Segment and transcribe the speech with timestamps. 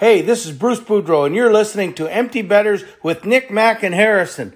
[0.00, 3.94] Hey, this is Bruce Boudreau, and you're listening to Empty Betters with Nick, Mack, and
[3.94, 4.54] Harrison.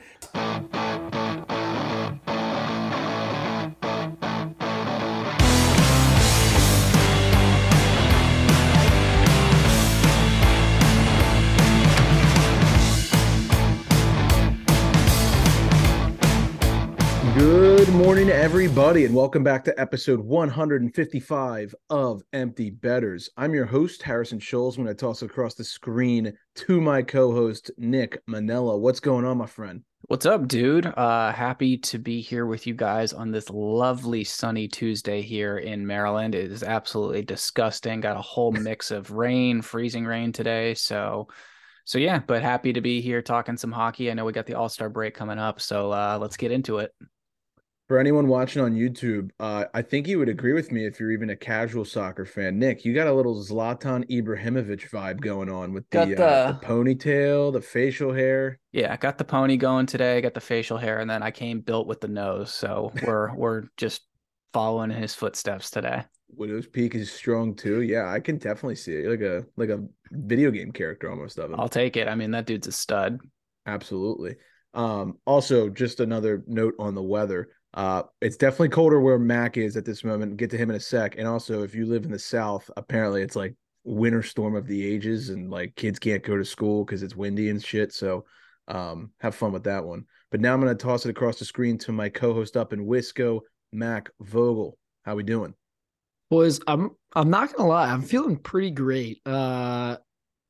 [18.55, 23.29] Everybody, and welcome back to episode 155 of Empty Betters.
[23.37, 24.79] I'm your host, Harrison Scholes.
[24.79, 28.79] I'm going to toss across the screen to my co host, Nick Manella.
[28.79, 29.83] What's going on, my friend?
[30.03, 30.87] What's up, dude?
[30.87, 35.85] Uh, happy to be here with you guys on this lovely sunny Tuesday here in
[35.85, 36.37] Maryland.
[36.37, 38.01] It is absolutely disgusting.
[38.01, 40.75] Got a whole mix of rain, freezing rain today.
[40.75, 41.27] So,
[41.85, 44.13] so yeah, but happy to be here talking some hockey.
[44.13, 46.79] I know we got the All Star break coming up, so uh, let's get into
[46.79, 46.93] it.
[47.87, 51.13] For anyone watching on YouTube, uh, I think you would agree with me if you're
[51.13, 52.59] even a casual soccer fan.
[52.59, 56.25] Nick, you got a little Zlatan Ibrahimovic vibe going on with the, the...
[56.25, 58.59] Uh, the ponytail, the facial hair.
[58.73, 60.17] Yeah, I got the pony going today.
[60.17, 62.55] I Got the facial hair, and then I came built with the nose.
[62.55, 64.01] So we're we're just
[64.55, 66.05] following in his footsteps today.
[66.31, 67.83] Widow's Peak is strong too.
[67.83, 69.11] Yeah, I can definitely see it.
[69.11, 71.61] Like a like a video game character almost of him.
[71.61, 72.09] I'll take it.
[72.09, 73.21] I mean, that dude's a stud.
[73.67, 74.37] Absolutely.
[74.73, 77.51] Um, also, just another note on the weather.
[77.75, 80.37] Uh, it's definitely colder where Mac is at this moment.
[80.37, 81.17] Get to him in a sec.
[81.19, 84.85] And also, if you live in the South, apparently it's like winter storm of the
[84.85, 87.93] ages, and like kids can't go to school because it's windy and shit.
[87.93, 88.25] So,
[88.69, 90.05] um, have fun with that one.
[90.31, 93.41] But now I'm gonna toss it across the screen to my co-host up in Wisco,
[93.73, 94.79] Mac Vogel.
[95.05, 95.55] How we doing?
[96.31, 99.21] Boys, I'm I'm not gonna lie, I'm feeling pretty great.
[99.27, 99.97] Uh,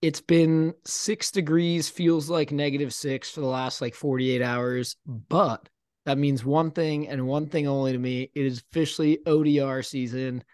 [0.03, 5.67] it's been six degrees, feels like negative six for the last like 48 hours, but
[6.07, 8.31] that means one thing and one thing only to me.
[8.35, 10.45] It is officially ODR season.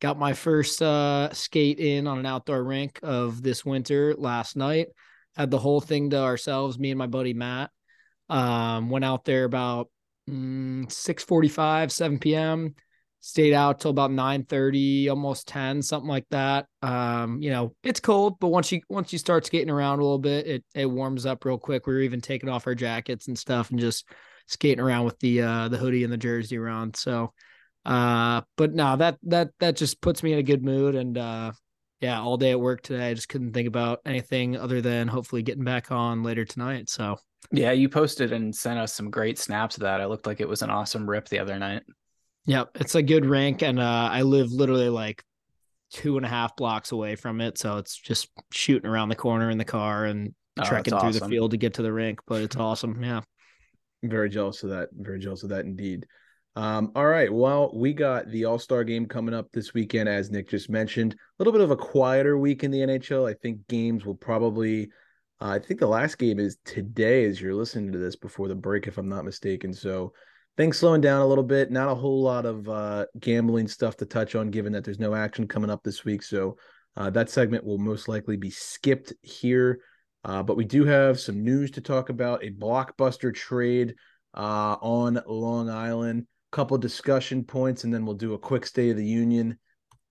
[0.00, 4.88] Got my first uh, skate in on an outdoor rink of this winter last night.
[5.36, 7.70] Had the whole thing to ourselves, me and my buddy Matt.
[8.28, 9.90] Um, went out there about
[10.28, 12.74] mm, 6 45, 7 p.m.
[13.22, 16.66] Stayed out till about 9:30, almost 10, something like that.
[16.80, 20.18] Um, you know, it's cold, but once you once you start skating around a little
[20.18, 21.86] bit, it it warms up real quick.
[21.86, 24.06] We were even taking off our jackets and stuff and just
[24.50, 26.96] skating around with the uh the hoodie and the jersey around.
[26.96, 27.32] So
[27.86, 31.52] uh but no, that that that just puts me in a good mood and uh
[32.00, 33.10] yeah, all day at work today.
[33.10, 36.88] I just couldn't think about anything other than hopefully getting back on later tonight.
[36.88, 37.18] So
[37.52, 40.00] yeah, you posted and sent us some great snaps of that.
[40.00, 41.82] It looked like it was an awesome rip the other night.
[42.46, 45.22] Yep, it's a good rink, and uh, I live literally like
[45.92, 49.50] two and a half blocks away from it, so it's just shooting around the corner
[49.50, 51.28] in the car and oh, trekking through awesome.
[51.28, 52.20] the field to get to the rink.
[52.26, 53.20] But it's awesome, yeah.
[54.02, 54.88] Very jealous of that.
[54.92, 56.06] Very jealous of that indeed.
[56.56, 57.32] Um, all right.
[57.32, 61.14] Well, we got the All Star game coming up this weekend, as Nick just mentioned.
[61.14, 63.28] A little bit of a quieter week in the NHL.
[63.28, 64.90] I think games will probably.
[65.40, 68.54] Uh, I think the last game is today, as you're listening to this before the
[68.54, 69.72] break, if I'm not mistaken.
[69.72, 70.12] So
[70.56, 71.70] things slowing down a little bit.
[71.70, 75.14] Not a whole lot of uh, gambling stuff to touch on, given that there's no
[75.14, 76.22] action coming up this week.
[76.22, 76.56] So
[76.96, 79.80] uh, that segment will most likely be skipped here.
[80.24, 83.94] Uh, but we do have some news to talk about a blockbuster trade
[84.34, 88.90] uh, on Long Island, a couple discussion points, and then we'll do a quick State
[88.90, 89.58] of the Union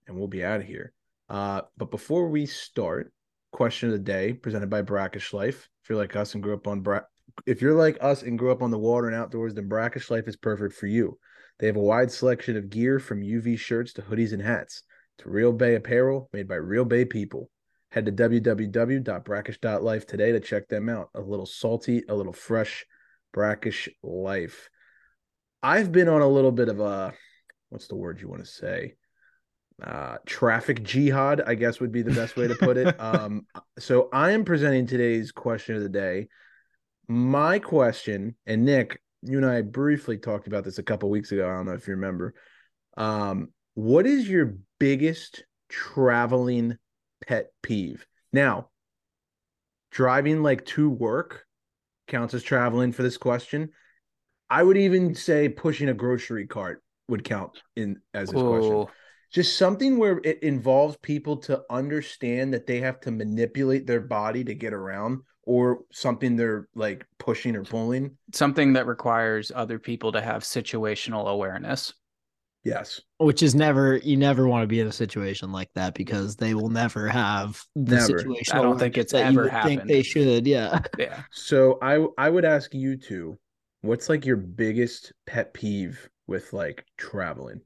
[0.07, 0.93] and we'll be out of here.
[1.29, 3.13] Uh, but before we start,
[3.51, 5.67] question of the day presented by Brackish Life.
[5.83, 7.01] If you're like us and grew up on Bra-
[7.45, 10.27] if you're like us and grew up on the water and outdoors, then Brackish Life
[10.27, 11.17] is perfect for you.
[11.59, 14.83] They have a wide selection of gear from UV shirts to hoodies and hats.
[15.19, 17.49] to Real Bay apparel made by Real Bay people.
[17.91, 21.09] Head to www.brackish.life today to check them out.
[21.15, 22.85] A little salty, a little fresh,
[23.33, 24.69] brackish life.
[25.63, 27.13] I've been on a little bit of a
[27.69, 28.95] what's the word you want to say?
[29.81, 32.99] Uh, traffic jihad, I guess would be the best way to put it.
[32.99, 33.45] um,
[33.77, 36.27] so I am presenting today's question of the day.
[37.07, 41.49] My question, and Nick, you and I briefly talked about this a couple weeks ago.
[41.49, 42.33] I don't know if you remember.
[42.97, 46.77] Um, what is your biggest traveling
[47.27, 48.05] pet peeve.
[48.31, 48.69] Now,
[49.91, 51.45] driving like to work
[52.07, 53.69] counts as traveling for this question.
[54.49, 58.85] I would even say pushing a grocery cart would count in as this question.
[59.31, 64.43] Just something where it involves people to understand that they have to manipulate their body
[64.43, 68.17] to get around or something they're like pushing or pulling.
[68.33, 71.93] Something that requires other people to have situational awareness.
[72.63, 72.99] Yes.
[73.17, 76.53] Which is never you never want to be in a situation like that because they
[76.53, 78.19] will never have the never.
[78.19, 78.57] situation.
[78.57, 79.79] I don't think it's ever happened.
[79.79, 80.81] Think they should, yeah.
[80.97, 81.23] Yeah.
[81.31, 83.39] So I I would ask you two,
[83.81, 87.61] what's like your biggest pet peeve with like traveling?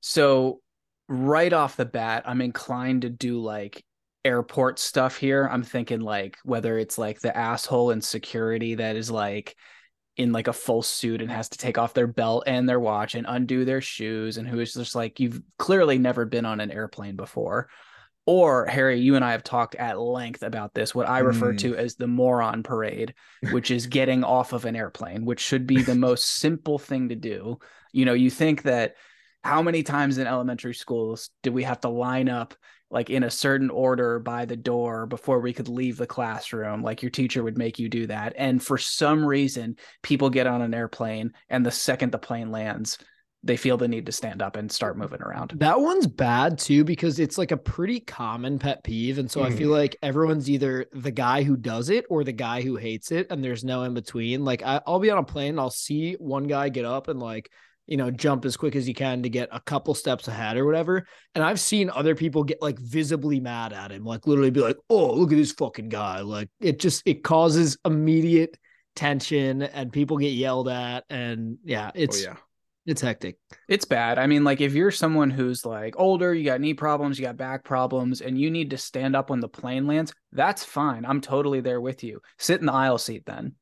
[0.00, 0.60] So
[1.08, 3.84] right off the bat, I'm inclined to do like
[4.24, 5.48] airport stuff here.
[5.50, 9.56] I'm thinking like whether it's like the asshole in security that is like
[10.16, 13.14] in like a full suit and has to take off their belt and their watch
[13.14, 16.70] and undo their shoes and who is just like you've clearly never been on an
[16.70, 17.68] airplane before.
[18.24, 21.58] Or Harry, you and I have talked at length about this, what I refer Mm.
[21.58, 23.14] to as the moron parade,
[23.50, 27.16] which is getting off of an airplane, which should be the most simple thing to
[27.16, 27.58] do.
[27.92, 28.94] You know, you think that
[29.42, 32.54] how many times in elementary schools did we have to line up
[32.92, 37.02] like in a certain order by the door before we could leave the classroom like
[37.02, 40.74] your teacher would make you do that and for some reason people get on an
[40.74, 42.98] airplane and the second the plane lands
[43.42, 46.82] they feel the need to stand up and start moving around That one's bad too
[46.82, 49.18] because it's like a pretty common pet peeve.
[49.18, 49.56] And so I Mhm.
[49.56, 53.26] feel like everyone's either the guy who does it or the guy who hates it.
[53.28, 54.44] And there's no in between.
[54.46, 57.20] Like I, I'll be on a plane and I'll see one guy get up and
[57.20, 57.50] like,
[57.92, 60.64] you know, jump as quick as you can to get a couple steps ahead or
[60.64, 61.06] whatever.
[61.34, 64.78] And I've seen other people get like visibly mad at him, like literally be like,
[64.88, 66.20] oh, look at this fucking guy.
[66.22, 68.56] Like it just, it causes immediate
[68.96, 71.04] tension and people get yelled at.
[71.10, 72.36] And yeah, Oh it's, yeah.
[72.86, 73.36] it's hectic.
[73.68, 77.18] it's bad i mean like if you're someone who's like older you got knee problems
[77.18, 80.64] you got back problems and you need to stand up when the plane lands that's
[80.64, 83.54] fine i'm totally there with you sit in the aisle seat then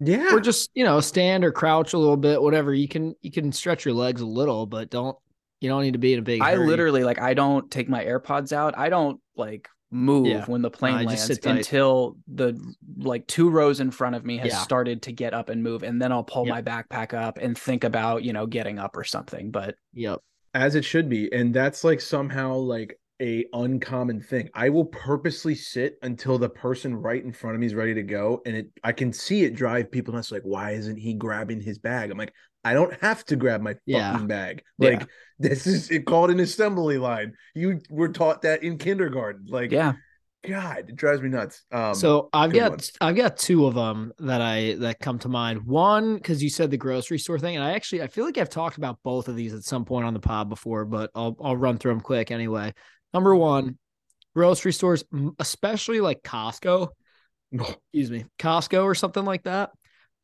[0.00, 0.34] Yeah.
[0.34, 3.50] or just you know stand or crouch a little bit whatever you can you can
[3.52, 5.16] stretch your legs a little but don't
[5.60, 6.66] you don't need to be in a big I hurry.
[6.66, 8.76] literally like I don't take my AirPods out.
[8.76, 10.44] I don't like move Yeah.
[10.44, 12.60] when the plane I lands until the
[12.98, 14.58] like two rows in front of me has Yeah.
[14.58, 16.54] started to get up and move and then I'll pull Yep.
[16.54, 19.50] my backpack up and think about, you know, getting up or something.
[19.50, 20.20] But yep
[20.52, 24.48] as it should be and that's like somehow like a uncommon thing.
[24.54, 28.02] I will purposely sit until the person right in front of me is ready to
[28.02, 31.60] go and it i can see it drive people nuts like why isn't he grabbing
[31.60, 32.10] his bag?
[32.10, 32.32] I'm like
[32.64, 34.12] i don't have to grab my Yeah.
[34.12, 34.62] fucking bag.
[34.78, 34.90] Yeah.
[34.90, 35.08] like
[35.38, 37.32] this is it called an assembly line.
[37.54, 39.46] You were taught that in kindergarten.
[39.48, 39.94] Like yeah,
[40.46, 41.64] god it drives me nuts.
[41.72, 42.80] Um so i've got one.
[43.00, 45.64] i've got two of them that i that come to mind.
[45.64, 48.50] One because you said the grocery store thing and i actually i feel like i've
[48.50, 51.56] talked about both of these at some point on the pod before but i'll i'll
[51.56, 52.72] run through them quick anyway
[53.16, 53.78] number one
[54.34, 55.04] grocery stores
[55.40, 56.88] especially like costco
[57.52, 59.70] excuse me, Costco or something like that.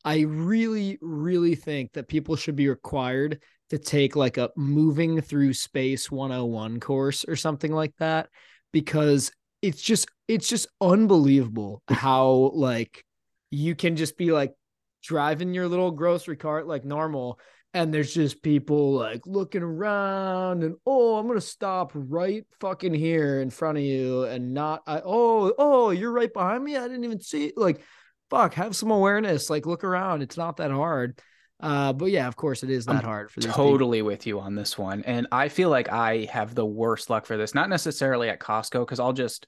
[0.05, 5.53] I really, really think that people should be required to take like a moving through
[5.53, 8.29] space 101 course or something like that
[8.71, 9.31] because
[9.61, 13.03] it's just it's just unbelievable how like
[13.49, 14.53] you can just be like
[15.01, 17.39] driving your little grocery cart like normal
[17.73, 23.41] and there's just people like looking around and oh i'm gonna stop right fucking here
[23.41, 27.03] in front of you and not I, oh oh you're right behind me i didn't
[27.03, 27.57] even see it.
[27.57, 27.81] like
[28.29, 31.19] fuck have some awareness like look around it's not that hard
[31.59, 33.63] uh but yeah of course it is that I'm hard for these people.
[33.63, 35.03] totally with you on this one.
[35.05, 37.55] And I feel like I have the worst luck for this.
[37.55, 39.45] Not necessarily at Costco, because I'll just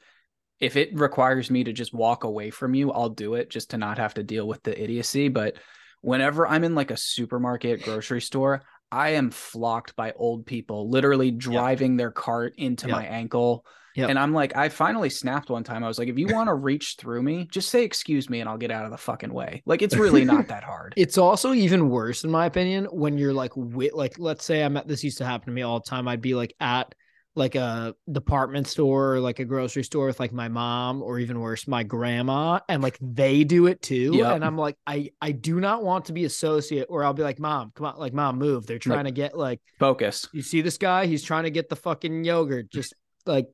[0.59, 3.77] if it requires me to just walk away from you, I'll do it just to
[3.77, 5.27] not have to deal with the idiocy.
[5.27, 5.57] But
[6.05, 8.61] whenever I'm in like a supermarket, grocery store,
[8.91, 12.95] I am flocked by old people literally driving their cart into Yep.
[12.95, 13.65] my ankle.
[13.95, 14.09] Yep.
[14.09, 15.83] And I'm like, I finally snapped one time.
[15.83, 18.47] I was like, if you want to reach through me, just say excuse me and
[18.49, 19.63] I'll get out of the fucking way.
[19.65, 20.93] Like it's really not that hard.
[20.95, 24.77] It's also even worse, in my opinion, when you're like with like let's say I'm
[24.77, 26.07] at this used to happen to me all the time.
[26.07, 26.93] I'd be like at
[27.37, 31.39] like a department store or like a grocery store with like my mom or even
[31.41, 34.11] worse, my grandma, and like they do it too.
[34.13, 34.35] Yep.
[34.35, 37.39] And I'm like, I I do not want to be associate, or I'll be like,
[37.39, 38.65] Mom, come on, like mom, move.
[38.65, 40.27] They're trying to get like Focus.
[40.31, 42.71] you see this guy, he's trying to get the fucking yogurt.
[42.71, 42.93] Just
[43.25, 43.47] like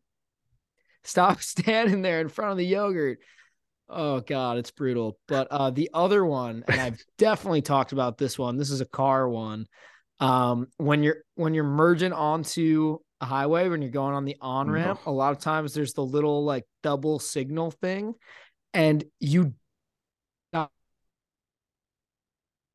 [1.04, 3.20] stop standing there in front of the yogurt.
[3.90, 5.18] Oh god, it's brutal.
[5.28, 8.58] But uh the other one, and I've definitely talked about this one.
[8.58, 9.66] This is a car one.
[10.20, 14.66] Um when you're when you're merging onto a highway, when you're going on the on
[14.66, 14.76] mm-hmm.
[14.76, 18.16] ramp, a lot of times there's the little like double signal thing,
[18.74, 19.54] and you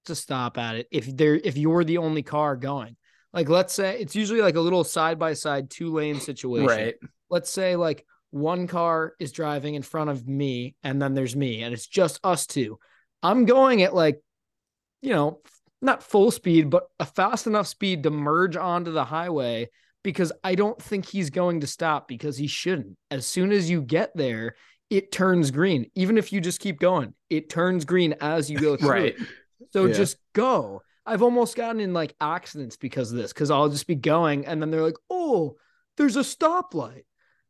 [0.07, 2.97] to stop at it if there if you're the only car going.
[3.33, 6.67] Like let's say it's usually like a little side by side two lane situation.
[6.67, 6.95] Right.
[7.29, 11.63] Let's say like one car is driving in front of me and then there's me
[11.63, 12.79] and it's just us two.
[13.23, 14.21] I'm going at like
[15.03, 15.41] you know,
[15.83, 19.69] not full speed but a fast enough speed to merge onto the highway
[20.07, 22.97] because I don't think he's going to stop because he shouldn't.
[23.11, 24.55] As soon as you get there,
[24.89, 25.91] it turns green.
[25.97, 28.89] Even if you just keep going, it turns green as you go through.
[28.89, 29.17] Right.
[29.19, 29.27] it.
[29.73, 29.95] So Yeah.
[29.95, 30.83] just go.
[31.05, 34.63] I've almost gotten in like accidents because of this, because I'll just be going and
[34.63, 35.57] then they're like, oh,
[35.97, 37.03] there's a stoplight.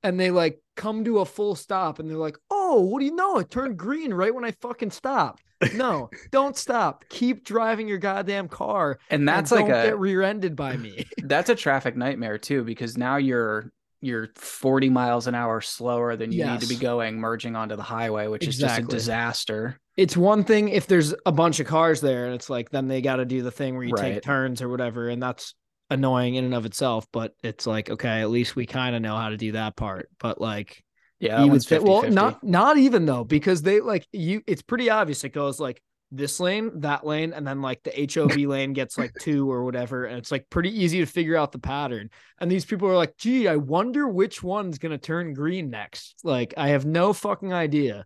[0.02, 3.14] And they like come to a full stop and they're like, oh, what do you
[3.14, 3.36] know?
[3.36, 5.42] It turned green right when I fucking stopped.
[5.74, 7.04] No, don't stop.
[7.08, 8.98] Keep driving your goddamn car.
[9.10, 11.04] And that's and like don't a get rear-ended by me.
[11.24, 13.72] that's a traffic nightmare too because now you're
[14.02, 17.82] you're 40 miles an hour slower than you need to be going merging onto the
[17.82, 19.80] highway, which is just a disaster.
[19.96, 23.00] It's one thing if there's a bunch of cars there and it's like then they
[23.00, 24.14] got to do the thing where you Right.
[24.14, 25.54] take turns or whatever and that's
[25.88, 29.16] annoying in and of itself but it's like okay at least we kind of know
[29.16, 30.82] how to do that part but like
[31.20, 32.10] Yeah, that you would one's well 50-50.
[32.14, 35.82] not not even though because they like you it's pretty obvious it goes like
[36.12, 40.04] this lane that lane and then like the HOV lane gets like two or whatever
[40.04, 43.16] and it's like pretty easy to figure out the pattern and these people are like
[43.16, 47.52] gee I wonder which one's going to turn green next like I have no fucking
[47.52, 48.04] idea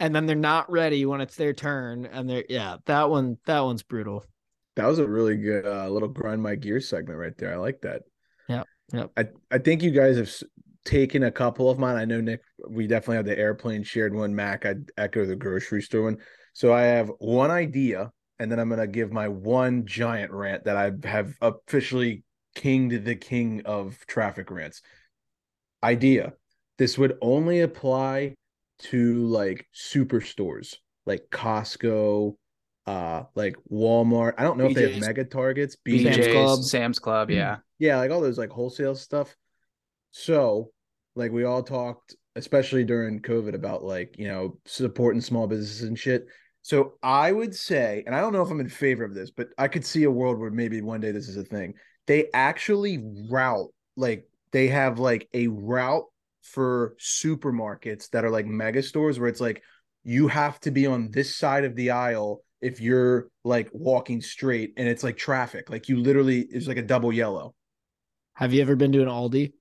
[0.00, 3.60] and then they're not ready when it's their turn and they're yeah that one that
[3.60, 4.24] one's brutal
[4.76, 7.52] That was a really good uh, little grind my gear segment right there.
[7.52, 8.02] I like that.
[8.48, 8.62] Yeah.
[8.92, 9.10] yep.
[9.16, 10.44] I I think you guys have s-
[10.84, 11.96] taken a couple of mine.
[11.96, 12.42] I know Nick.
[12.68, 14.34] We definitely have the airplane shared one.
[14.34, 16.18] Mac, I echo the grocery store one.
[16.52, 20.76] So I have one idea, and then I'm gonna give my one giant rant that
[20.76, 22.24] I have officially
[22.54, 24.82] kinged the king of traffic rants.
[25.82, 26.34] Idea:
[26.78, 28.34] This would only apply
[28.80, 32.36] to like superstores, like Costco,
[32.86, 34.34] uh, like Walmart.
[34.38, 35.76] I don't know if they have mega targets.
[35.86, 36.62] BJ's, Sam's Club.
[36.64, 37.58] Sam's Club, yeah.
[37.78, 39.34] Yeah, like all those like wholesale stuff.
[40.10, 40.71] So,
[41.14, 45.98] like we all talked, especially during COVID, about like, you know, supporting small businesses and
[45.98, 46.26] shit.
[46.62, 49.48] So I would say, and I don't know if I'm in favor of this, but
[49.58, 51.74] I could see a world where maybe one day this is a thing.
[52.06, 56.04] They actually route, like they have like a route
[56.42, 59.62] for supermarkets that are like mega stores where it's like
[60.04, 64.72] you have to be on this side of the aisle if you're like walking straight
[64.76, 65.68] and it's like traffic.
[65.68, 67.54] Like you literally it's like a double yellow.
[68.34, 69.52] have you ever been to an Aldi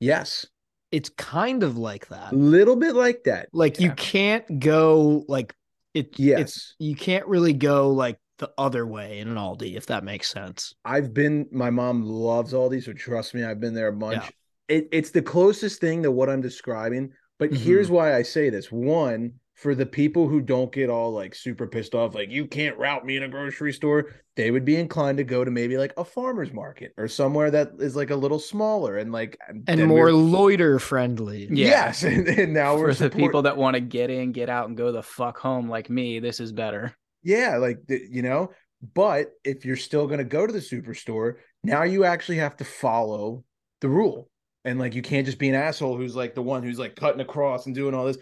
[0.00, 0.46] Yes.
[0.92, 3.48] It's kind of like that A little bit like that.
[3.52, 5.54] like you can't go like
[5.94, 6.74] it it's Yes.
[6.78, 10.74] you can't really go like the other way in an Aldi if that makes sense.
[10.84, 14.22] I've been my mom loves Aldi, so trust me, I've been there a bunch.
[14.22, 14.76] Yeah.
[14.76, 17.12] It, it's the closest thing to what I'm describing.
[17.38, 17.56] But Mhm.
[17.56, 18.70] here's why I say this.
[18.70, 22.76] One, for the people who don't get all like super pissed off, like you can't
[22.76, 25.94] route me in a grocery store, they would be inclined to go to maybe like
[25.96, 30.04] a farmer's market or somewhere that is like a little smaller and like And more
[30.04, 31.48] we're- loiter friendly.
[31.50, 31.68] Yeah.
[31.68, 34.68] Yes, and, and now For we're the people that want to get in, get out,
[34.68, 36.94] and go the fuck home like me, this is better.
[37.22, 38.50] Yeah, like you know,
[38.94, 42.64] but if you're still going to go to the superstore, now you actually have to
[42.64, 43.42] follow
[43.80, 44.28] the rule.
[44.66, 47.20] And like you can't just be an asshole who's like the one who's like cutting
[47.22, 48.18] across and doing all this.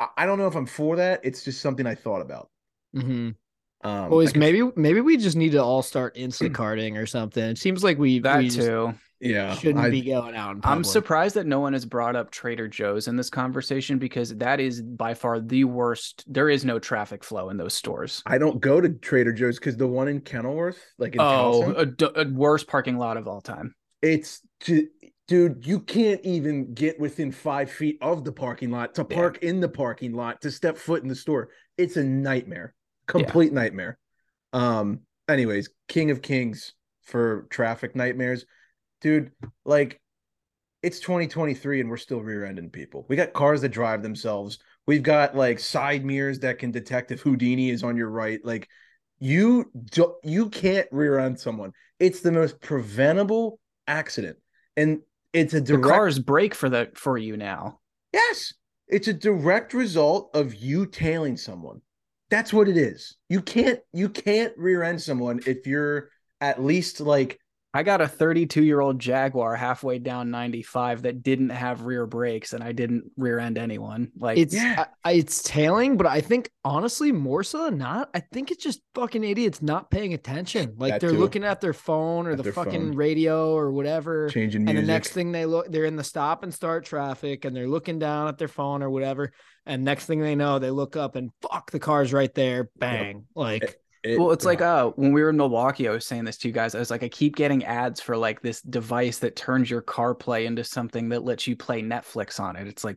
[0.00, 1.20] I, I don't know if I'm for that.
[1.24, 2.50] It's just something I thought about.
[2.96, 3.30] Mm-hmm.
[3.88, 7.44] Um Boys, I could- maybe maybe we just need to all start Instacarting or something.
[7.44, 8.92] It seems like we, That we just too.
[9.20, 12.30] yeah, shouldn't I- be going out in I'm surprised that no one has brought up
[12.32, 16.24] Trader Joe's in this conversation because that is by far the worst.
[16.26, 18.22] There is no traffic flow in those stores.
[18.26, 21.78] I don't go to Trader Joe's because the one in Kenilworth, like in Oh, Towson,
[21.78, 23.74] a, d- a worst parking lot of all time.
[24.02, 24.88] it's ju-
[25.28, 29.16] dude, you can't even get within five feet of the parking lot to Yeah.
[29.16, 31.50] park in the parking lot to step foot in the store.
[31.76, 32.74] It's a nightmare,
[33.06, 33.98] complete nightmare.
[34.52, 38.46] Um, anyways, King of Kings for traffic nightmares,
[39.02, 39.30] dude.
[39.64, 40.00] Like,
[40.82, 43.04] it's 2023 and we're still rear-ending people.
[43.08, 44.58] We got cars that drive themselves.
[44.86, 48.42] We've got like side mirrors that can detect if Houdini is on your right.
[48.42, 48.68] Like,
[49.18, 51.72] you do, you can't rear end someone.
[51.98, 54.38] It's the most preventable accident,
[54.76, 55.00] and
[55.32, 57.80] it's a The cars break for the for you now.
[58.12, 58.54] Yes,
[58.86, 61.80] it's a direct result of you tailing someone.
[62.30, 63.16] That's what it is.
[63.28, 67.38] You can't you can't rear end someone if you're at least like
[67.74, 72.54] I got a 32 year old Jaguar halfway down 95 that didn't have rear brakes,
[72.54, 74.10] and I didn't rear end anyone.
[74.18, 74.86] Like It's Yeah.
[75.04, 78.64] I, I- it's tailing, but I think honestly, more so than not, I think it's
[78.64, 80.74] just fucking idiots not paying attention.
[80.78, 81.18] Like That they're too.
[81.18, 82.96] looking at their phone or At the fucking phone.
[82.96, 84.28] radio or whatever.
[84.30, 84.78] changing music.
[84.78, 87.68] And the next thing they look, they're in the stop and start traffic, and they're
[87.68, 89.32] looking down at their phone or whatever.
[89.66, 92.70] And next thing they know, they look up and fuck, the car's right there.
[92.78, 93.26] Bang!
[93.34, 96.38] Like It- well, it's like uh when we were in Milwaukee, I was saying this
[96.38, 96.74] to you guys.
[96.74, 100.44] I was like, I keep getting ads for like this device that turns your CarPlay
[100.44, 102.66] into something that lets you play Netflix on it.
[102.68, 102.96] It's like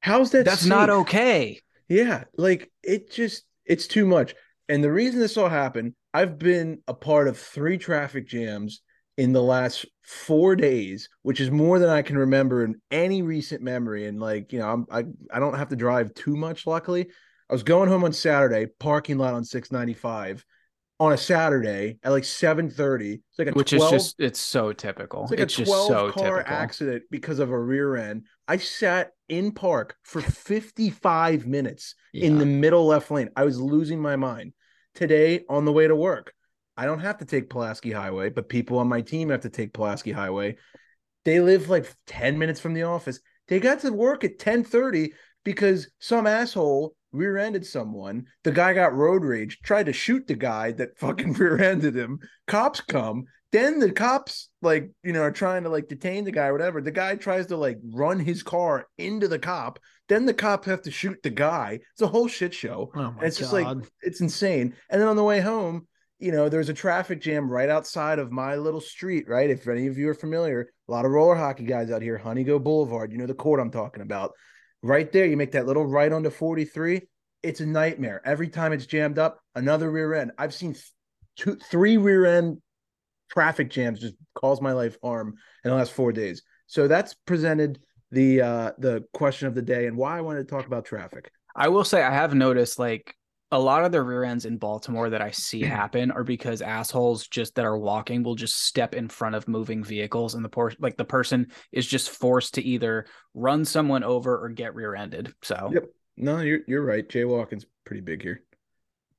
[0.00, 0.44] how's that?
[0.44, 1.60] that's not okay.
[1.88, 4.34] Yeah, like it just it's too much.
[4.68, 8.82] And the reason this all happened, I've been a part of three traffic jams
[9.16, 13.62] in the last four days, which is more than I can remember in any recent
[13.62, 14.06] memory.
[14.06, 16.66] And like, you know, I'm, I I don't have to drive too much.
[16.66, 17.08] Luckily,
[17.50, 20.44] I was going home on Saturday, parking lot on 695
[21.00, 23.14] on a Saturday at like 7:30.
[23.14, 25.22] It's like a Which 12, is just it's so typical.
[25.22, 26.56] it's like it's a just 12 so car typical.
[26.56, 28.26] accident because of a rear end.
[28.46, 33.30] I sat in park for 55 minutes in the middle left lane.
[33.34, 34.52] I was losing my mind.
[34.94, 36.32] Today on the way to work,
[36.76, 39.72] I don't have to take Pulaski Highway, but people on my team have to take
[39.72, 40.56] Pulaski Highway.
[41.24, 43.20] They live like 10 minutes from the office.
[43.48, 45.12] They got to work at 10:30
[45.44, 48.26] because some asshole rear-ended someone.
[48.44, 52.20] The guy got road rage, tried to shoot the guy that fucking rear-ended him.
[52.46, 53.24] Cops come.
[53.52, 56.80] Then the cops like, you know, are trying to like detain the guy or whatever.
[56.80, 59.80] The guy tries to like run his car into the cop.
[60.08, 61.80] Then the cops have to shoot the guy.
[61.92, 62.92] It's a whole shit show.
[62.94, 63.42] Oh my it's god.
[63.42, 64.74] just like it's insane.
[64.88, 65.88] And then on the way home,
[66.20, 69.50] you know, there's a traffic jam right outside of my little street, right?
[69.50, 72.62] If any of you are familiar, a lot of roller hockey guys out here, Honeygo
[72.62, 74.32] Boulevard, you know the court I'm talking about.
[74.82, 77.02] Right there, you make that little right onto 43.
[77.42, 78.22] It's a nightmare.
[78.24, 80.32] Every time it's jammed up, another rear end.
[80.38, 80.74] I've seen
[81.36, 82.60] two, three rear end
[83.30, 85.34] traffic jams just cause my life harm
[85.64, 86.42] in the last four days.
[86.66, 87.78] So that's presented
[88.12, 91.30] the uh the question of the day and why I wanted to talk about traffic.
[91.54, 93.14] I will say I have noticed like
[93.52, 97.26] a lot of the rear ends in Baltimore that I see happen are because assholes
[97.26, 100.72] just that are walking will just step in front of moving vehicles and the por-
[100.78, 105.32] like the person is just forced to either run someone over or get rear-ended.
[105.42, 105.84] So Yep.
[106.16, 107.08] No, you're you're right.
[107.08, 108.42] Jaywalking's pretty big here.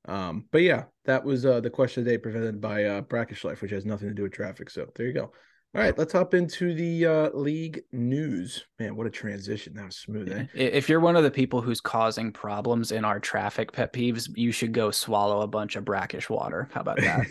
[0.08, 3.44] Um, but yeah, that was uh the question of the day presented by uh Brackish
[3.44, 4.70] Life, which has nothing to do with traffic.
[4.70, 5.32] So there you go.
[5.74, 8.66] All right, let's hop into the uh league news.
[8.78, 9.74] Man, what a transition.
[9.74, 10.48] That was smooth, eh?
[10.54, 14.52] If you're one of the people who's causing problems in our traffic pet peeves, you
[14.52, 16.68] should go swallow a bunch of brackish water.
[16.74, 17.26] How about that?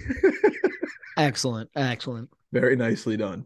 [1.18, 1.68] excellent.
[1.76, 2.30] Excellent.
[2.52, 3.44] Very nicely done.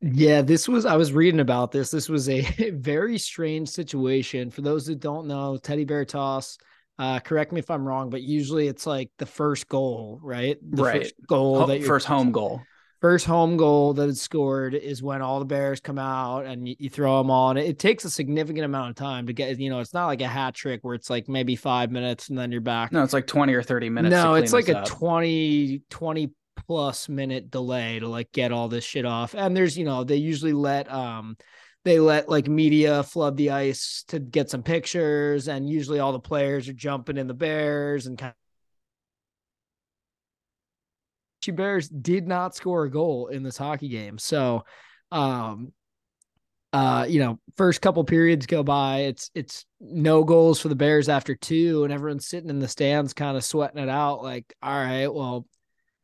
[0.00, 1.90] Yeah, this was I was reading about this.
[1.90, 4.52] This was a very strange situation.
[4.52, 6.58] For those that don't know, teddy bear toss.
[6.98, 10.58] Uh, correct me if I'm wrong, but usually it's like the first goal, right?
[10.62, 11.02] The Right.
[11.02, 12.62] First goal Ho- that first home goal.
[13.00, 16.76] first home goal that is scored is when all the bears come out and you,
[16.78, 19.58] you throw them all and it, it takes a significant amount of time to get
[19.58, 22.38] you know it's not like a hat trick where it's like maybe five minutes and
[22.38, 24.14] then you're back No, it's like twenty or thirty minutes.
[24.14, 24.84] to no it's like a up.
[24.86, 26.30] 20 20
[26.68, 30.16] plus minute delay to like get all this shit off and there's you know they
[30.16, 31.36] usually let um
[31.84, 36.20] they let like media flood the ice to get some pictures and usually all the
[36.20, 38.36] players are jumping in the bears and kind of
[41.50, 44.18] Bears did not score a goal in this hockey game.
[44.18, 44.64] So,
[45.10, 45.72] um,
[46.72, 51.08] uh, you know, first couple periods go by, it's it's no goals for the Bears
[51.08, 54.22] after two, and everyone's sitting in the stands, kind of sweating it out.
[54.22, 55.46] Like, all right, well,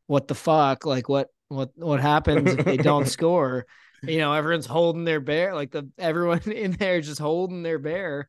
[0.08, 0.84] what the fuck?
[0.84, 3.64] Like, what what what happens if they don't score?
[4.02, 8.28] You know, everyone's holding their bear, like the everyone in there just holding their bear,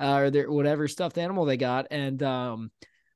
[0.00, 2.70] uh, or their whatever stuffed animal they got, and um,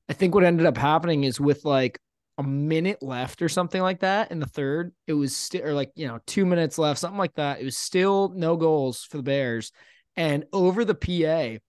[0.09, 1.99] I think what ended up happening is with like
[2.38, 4.93] a minute left or something like that in the third.
[5.07, 7.61] It was still, or like, you know, two minutes left, something like that.
[7.61, 9.73] It was still no goals for the Bears.
[10.17, 11.62] And over the PA,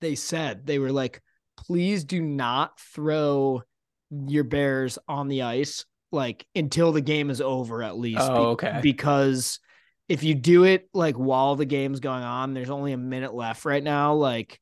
[0.00, 1.22] they said, they were like,
[1.56, 3.62] please do not throw
[4.10, 5.84] your Bears on the ice
[6.16, 8.22] like until the game is over, at least.
[8.22, 8.80] Oh, okay.
[8.82, 9.60] Because
[10.08, 13.64] if you do it like while the game's going on, there's only a minute left
[13.64, 14.14] right now.
[14.14, 14.60] Like,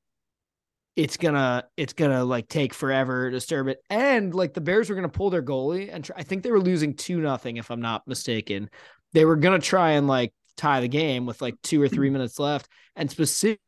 [0.97, 4.95] it's gonna it's gonna like take forever to disturb it and like the bears were
[4.95, 7.81] gonna pull their goalie and try, i think they were losing two nothing if i'm
[7.81, 8.71] not mistaken
[9.13, 12.13] they were gonna try and like tie the game with like two or three hmm.
[12.13, 13.61] minutes left and specific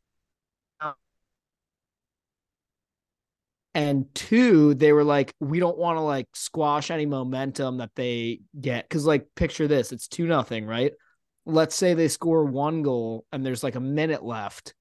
[3.77, 8.39] and two they were like we don't want to like squash any momentum that they
[8.59, 8.89] get.
[8.89, 10.93] Because like picture this it's two nothing right?
[11.45, 14.73] Let's say they score one goal and there's like a minute left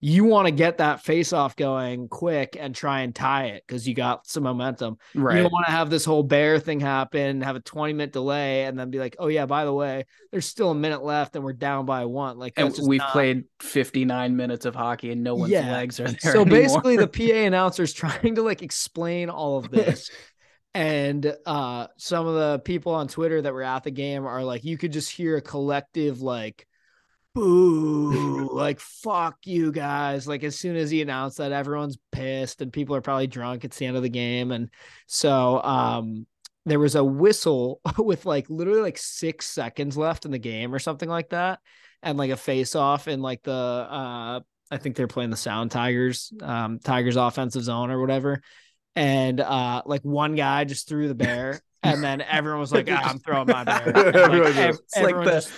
[0.00, 3.88] you want to get that face off going quick and try and tie it because
[3.88, 4.96] you got some momentum.
[5.12, 5.36] Right.
[5.36, 8.64] You don't want to have this whole bear thing happen, have a 20 minute delay,
[8.66, 11.44] and then be like, oh, yeah, by the way, there's still a minute left and
[11.44, 12.38] we're down by one.
[12.38, 15.72] Like, and that's just we've not- played 59 minutes of hockey and no one's Yeah.
[15.72, 16.32] legs are there.
[16.32, 16.58] So anymore.
[16.60, 20.10] basically, the PA announcer's trying to like explain all of this.
[20.74, 24.62] and uh some of the people on Twitter that were at the game are like,
[24.62, 26.67] you could just hear a collective like
[27.34, 30.26] boo, like fuck you guys.
[30.26, 33.64] Like as soon as he announced that, everyone's pissed and people are probably drunk.
[33.64, 34.50] It's the end of the game.
[34.52, 34.70] And
[35.06, 36.26] so um
[36.66, 40.78] there was a whistle with like literally like six seconds left in the game or
[40.78, 41.60] something like that.
[42.02, 45.70] And like a face off in like the uh I think they're playing the Sound
[45.70, 48.42] Tigers, um, Tigers offensive zone or whatever.
[48.96, 53.10] And uh like one guy just threw the bear and then everyone was like, ah,
[53.10, 53.84] I'm throwing my bear.
[53.96, 55.52] And, like, ev- It's like the just-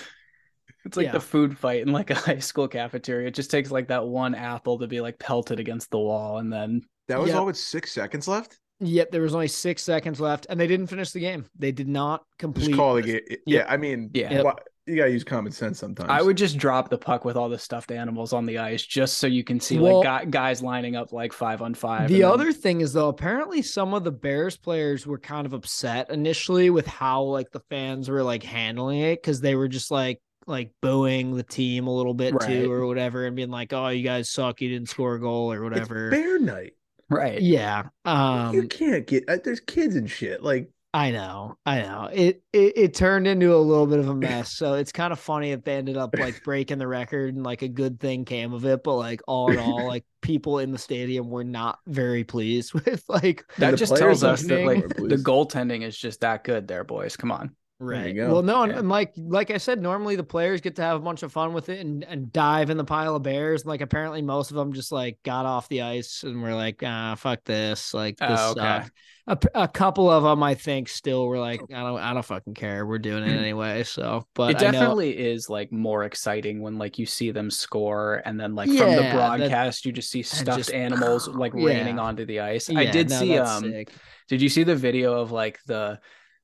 [0.85, 1.13] it's like Yeah.
[1.13, 3.29] the food fight in like a high school cafeteria.
[3.29, 6.53] It just takes like that one apple to be like pelted against the wall, and
[6.53, 7.39] then That was Yep.
[7.41, 8.59] all with six seconds left.
[8.83, 11.45] Yep, there was only six seconds left, and they didn't finish the game.
[11.59, 12.67] They did not complete.
[12.69, 13.21] Just call the game.
[13.47, 14.43] Yeah, I mean, Yeah.
[14.43, 14.55] why-
[14.87, 16.09] you gotta use common sense sometimes.
[16.11, 19.19] I would just drop the puck with all the stuffed animals on the ice just
[19.19, 22.09] so you can see Well- like guys lining up like five on five.
[22.09, 25.47] The and then- other thing is though, apparently some of the Bears players were kind
[25.47, 29.69] of upset initially with how like the fans were like handling it because they were
[29.69, 32.49] just like like booing the team a little bit Right.
[32.49, 35.53] too or whatever and being like, "Oh, you guys suck, you didn't score a goal
[35.53, 36.73] or It's whatever." bear night.
[37.09, 37.41] right.
[37.41, 37.89] Yeah.
[38.05, 39.29] Um you can't get.
[39.29, 40.43] Uh, there's kids and shit.
[40.43, 42.09] Like I know, I know.
[42.13, 44.57] It, it it turned into a little bit of a mess.
[44.57, 47.63] So it's kind of funny that they ended up like breaking the record and like
[47.63, 48.83] a good thing came of it.
[48.83, 53.05] But like all in all, like people in the stadium were not very pleased with
[53.09, 55.11] like That just tells us that like Please.
[55.11, 57.17] the goaltending is just that good there, boys.
[57.17, 57.55] Come on.
[57.83, 58.15] Right.
[58.15, 58.79] Well, no, and, Yeah.
[58.81, 61.55] and like like I said, normally the players get to have a bunch of fun
[61.55, 63.65] with it and, and dive in the pile of bears.
[63.65, 67.15] Like apparently most of them just like got off the ice and were like, ah,
[67.17, 67.95] fuck this.
[67.95, 68.61] Like this Oh, okay.
[68.61, 68.91] sucks.
[69.27, 72.55] A, a couple of them, I think, still were like, I don't, I don't fucking
[72.55, 72.85] care.
[72.85, 73.85] We're doing it anyway.
[73.85, 77.51] So, but it I know- definitely is like more exciting when like you see them
[77.51, 81.29] score and then like from the Yeah, that- broadcast you just see stuffed just- animals
[81.35, 82.69] like raining onto the ice.
[82.69, 83.91] I did no, see um sick.
[84.29, 86.01] did you see the video of like the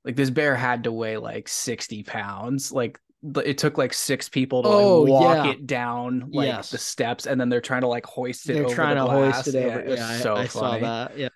[0.06, 2.98] like this bear had to weigh like 60 pounds like
[3.44, 5.50] it took like six people to like Oh, walk yeah.
[5.52, 6.70] it down like Yes.
[6.70, 9.10] the steps and then they're trying to like hoist it They're over trying the to
[9.10, 9.34] glass.
[9.44, 9.80] hoist it over.
[9.80, 11.18] it was Yeah, I- so I, saw that.
[11.18, 11.28] Yeah.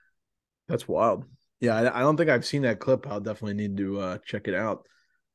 [0.68, 1.24] that's wild.
[1.60, 3.06] Yeah, I, I don't think I've seen that clip.
[3.06, 4.86] I'll definitely need to uh, check it out.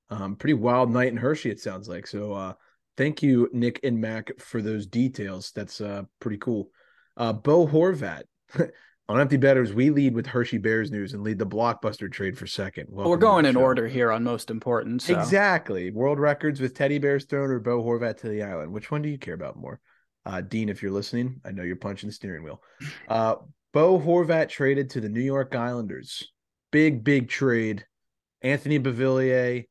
[0.09, 1.51] Um, pretty wild night in Hershey.
[1.51, 2.07] It sounds like.
[2.07, 2.53] So, uh,
[2.97, 5.51] thank you, Nick and Mac, for those details.
[5.53, 6.69] That's uh, pretty cool.
[7.17, 8.23] Uh, Bo Horvat.
[9.07, 12.47] On Empty Betters, we lead with Hershey Bears news and lead the blockbuster trade for
[12.47, 12.87] second.
[12.89, 13.61] Well, We're going in show.
[13.61, 15.03] order here on most important.
[15.03, 15.17] So.
[15.17, 15.91] Exactly.
[15.91, 18.71] World records with teddy bears thrown or Bo Horvat to the island.
[18.71, 19.79] Which one do you care about more?
[20.25, 22.63] Uh, Dean, if you're listening, I know you're punching the steering wheel.
[23.07, 23.35] Uh,
[23.73, 26.31] Bo Horvat traded to the New York Islanders.
[26.71, 27.85] Big, big trade.
[28.41, 29.65] Anthony Beauvillier,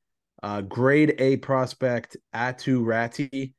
[0.44, 3.52] uh, grade A prospect, Aatu Räty,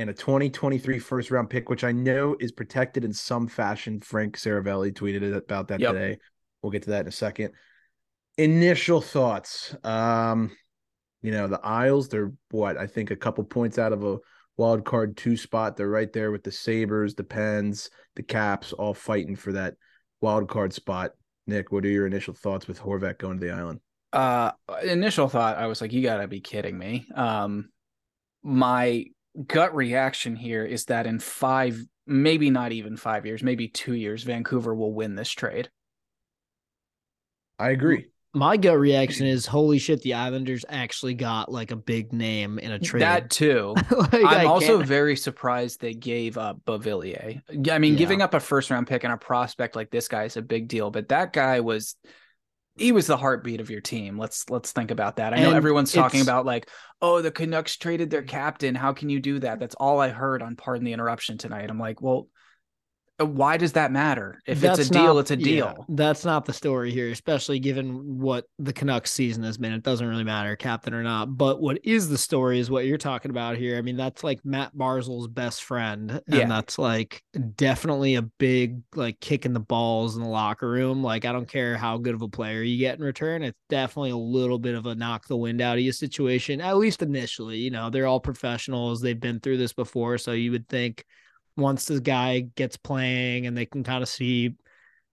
[0.00, 4.00] and a 2023 first round pick, which I know is protected in some fashion.
[4.00, 5.92] Frank Seravalli tweeted about that Yep.
[5.92, 6.18] today.
[6.62, 7.52] We'll get to that in a second.
[8.38, 9.76] Initial thoughts.
[9.84, 10.56] Um,
[11.20, 14.16] you know, the Isles, they're what I think a couple points out of a
[14.56, 15.76] wild card two spot.
[15.76, 19.74] They're right there with the Sabres, the Pens, the Caps, all fighting for that
[20.22, 21.12] wild card spot.
[21.46, 23.80] Nick, what are your initial thoughts with Horvat going to the island?
[24.12, 24.50] uh
[24.82, 27.68] initial thought i was like you gotta be kidding me um
[28.42, 29.04] my
[29.46, 34.22] gut reaction here is that in five maybe not even five years maybe two years
[34.24, 35.68] vancouver will win this trade
[37.58, 38.06] I agree.
[38.32, 42.72] My gut reaction is, holy shit, the Islanders actually got like a big name in
[42.72, 43.02] a trade.
[43.02, 47.92] that too Like, I i'm also can't- very surprised they gave up Beauvillier i mean
[47.94, 47.98] Yeah.
[47.98, 50.68] giving up a first round pick and a prospect like this guy is a big
[50.68, 51.96] deal but that guy was
[52.76, 54.18] he was the heartbeat of your team.
[54.18, 55.34] Let's let's think about that.
[55.34, 56.68] I know And everyone's talking about like,
[57.02, 58.74] oh, the Canucks traded their captain.
[58.74, 59.60] How can you do that?
[59.60, 61.68] That's all I heard on Pardon the Interruption tonight.
[61.68, 62.28] I'm like, well,
[63.20, 64.40] Uh, why does that matter?
[64.46, 65.84] If it's That's a deal, not- it's a yeah, deal.
[65.90, 69.72] that's not the story here, especially given what the Canucks season has been.
[69.72, 71.36] It doesn't really matter, captain or not.
[71.36, 73.76] But what is the story is what you're talking about here.
[73.76, 76.10] I mean, that's like Matt Barzal's best friend.
[76.10, 76.46] And Yeah.
[76.46, 77.22] that's like
[77.56, 81.02] definitely a big like kick in the balls in the locker room.
[81.02, 83.42] Like, I don't care how good of a player you get in return.
[83.42, 86.76] It's definitely a little bit of a knock the wind out of you situation, at
[86.78, 87.58] least initially.
[87.58, 89.00] You know, they're all professionals.
[89.00, 90.16] They've been through this before.
[90.18, 91.04] So you would think
[91.60, 94.54] once the guy gets playing and they can kind of see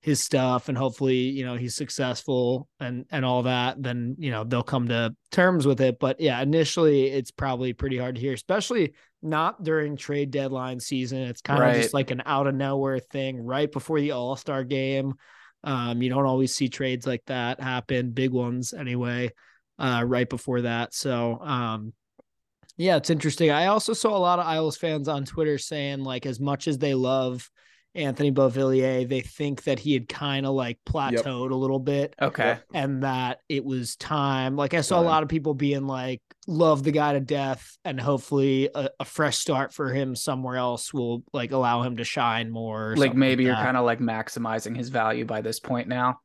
[0.01, 4.43] his stuff and hopefully you know he's successful and and all that then you know
[4.43, 5.99] they'll come to terms with it.
[5.99, 11.19] But yeah initially it's probably pretty hard to hear especially not during trade deadline season.
[11.23, 15.15] It's kind of just like an out of nowhere thing right before the all-star game.
[15.63, 19.31] Um you don't always see trades like that happen big ones anyway
[19.79, 20.93] uh right before that.
[20.93, 21.93] So um
[22.77, 23.49] yeah, it's interesting.
[23.51, 26.77] I also saw a lot of Isles fans on Twitter saying like as much as
[26.77, 27.49] they love
[27.95, 32.59] Anthony Beauvillier, they think that he had kind of like plateaued a little bit Okay.
[32.71, 34.55] and that it was time.
[34.55, 37.99] Like I saw a lot of people being like, love the guy to death, and
[37.99, 42.51] hopefully a, a fresh start for him somewhere else will like allow him to shine
[42.51, 42.95] more.
[42.95, 46.19] Like maybe you're kind of like maximizing his value by this point now.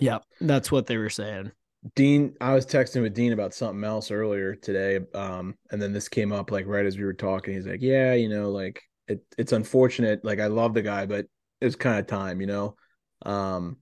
[0.00, 1.50] Yep, that's what they were saying.
[1.94, 5.00] Dean, I was texting with Dean about something else earlier today.
[5.14, 7.54] Um, and then this came up like right as we were talking.
[7.54, 10.24] He's like, Yeah, you know, like it, it's unfortunate.
[10.24, 11.26] Like I love the guy, but
[11.60, 12.76] it's kind of time, you know.
[13.24, 13.78] Um,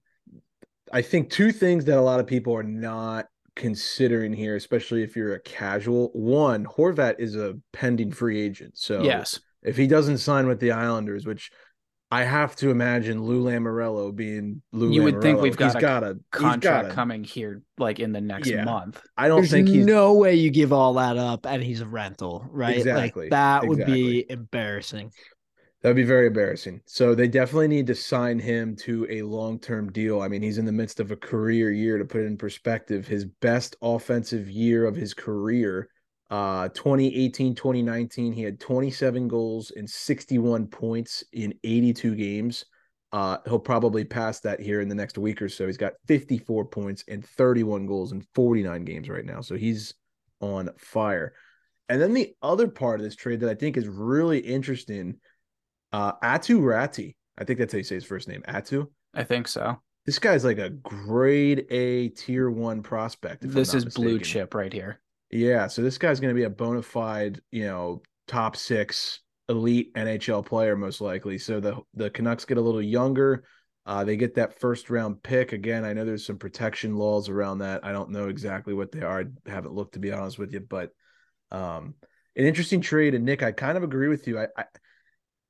[0.92, 3.26] I think two things that a lot of people are not
[3.56, 6.10] considering here, especially if you're a casual.
[6.12, 8.76] One, Horvat is a pending free agent.
[8.76, 9.40] So yes.
[9.62, 11.50] if he doesn't sign with the Islanders, which
[12.10, 15.80] I have to imagine Lou Lamoriello being Lou You would think we've got he's a
[15.80, 18.64] got a Contract got a, coming here like in the next Yeah.
[18.64, 19.02] month.
[19.16, 21.86] I don't There's think he's no way you give all that up and he's a
[21.86, 22.76] rental, right?
[22.78, 25.10] Exactly, Like that would be embarrassing.
[25.82, 26.80] That'd be very embarrassing.
[26.86, 30.22] So they definitely need to sign him to a long-term deal.
[30.22, 33.06] I mean, he's in the midst of a career year to put it in perspective.
[33.06, 35.90] His best offensive year of his career,
[36.30, 42.64] uh 2018, 2019, he had 27 goals and 61 points in 82 games.
[43.12, 45.66] Uh he'll probably pass that here in the next week or so.
[45.66, 49.40] He's got 54 points and 31 goals in 49 games right now.
[49.40, 49.94] So he's
[50.40, 51.34] on fire.
[51.88, 55.16] And then the other part of this trade that I think is really interesting
[55.92, 57.14] uh, Aatu Räty.
[57.38, 58.42] I think that's how you say his first name.
[58.48, 58.88] Aatu.
[59.14, 59.80] I think so.
[60.06, 63.48] This guy's like a grade A tier one prospect.
[63.48, 65.00] This is blue chip right here.
[65.34, 65.66] Yeah.
[65.66, 69.18] So this guy's going to be a bona fide, you know, top six
[69.48, 71.38] elite NHL player, most likely.
[71.38, 73.42] So the, the Canucks get a little younger.
[73.84, 75.52] Uh, they get that first round pick.
[75.52, 77.84] Again, I know there's some protection laws around that.
[77.84, 79.22] I don't know exactly what they are.
[79.22, 80.90] I haven't looked to be honest with you, but
[81.50, 81.94] um,
[82.36, 83.14] an interesting trade.
[83.14, 84.38] And Nick, I kind of agree with you.
[84.38, 84.64] I, I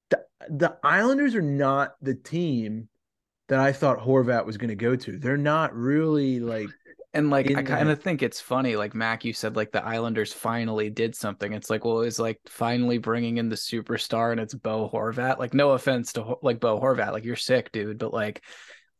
[0.08, 2.88] the, the Islanders are not the team
[3.48, 5.18] that I thought Horvat was going to go to.
[5.18, 6.70] They're not really like
[7.14, 9.84] And like in I kind of think it's funny, like Mac, you said like the
[9.84, 11.52] Islanders finally did something.
[11.52, 15.38] It's like, well, it's like finally bringing in the superstar, and it's Bo Horvat.
[15.38, 18.42] Like, no offense to like Bo Horvat, like you're sick, dude, but like,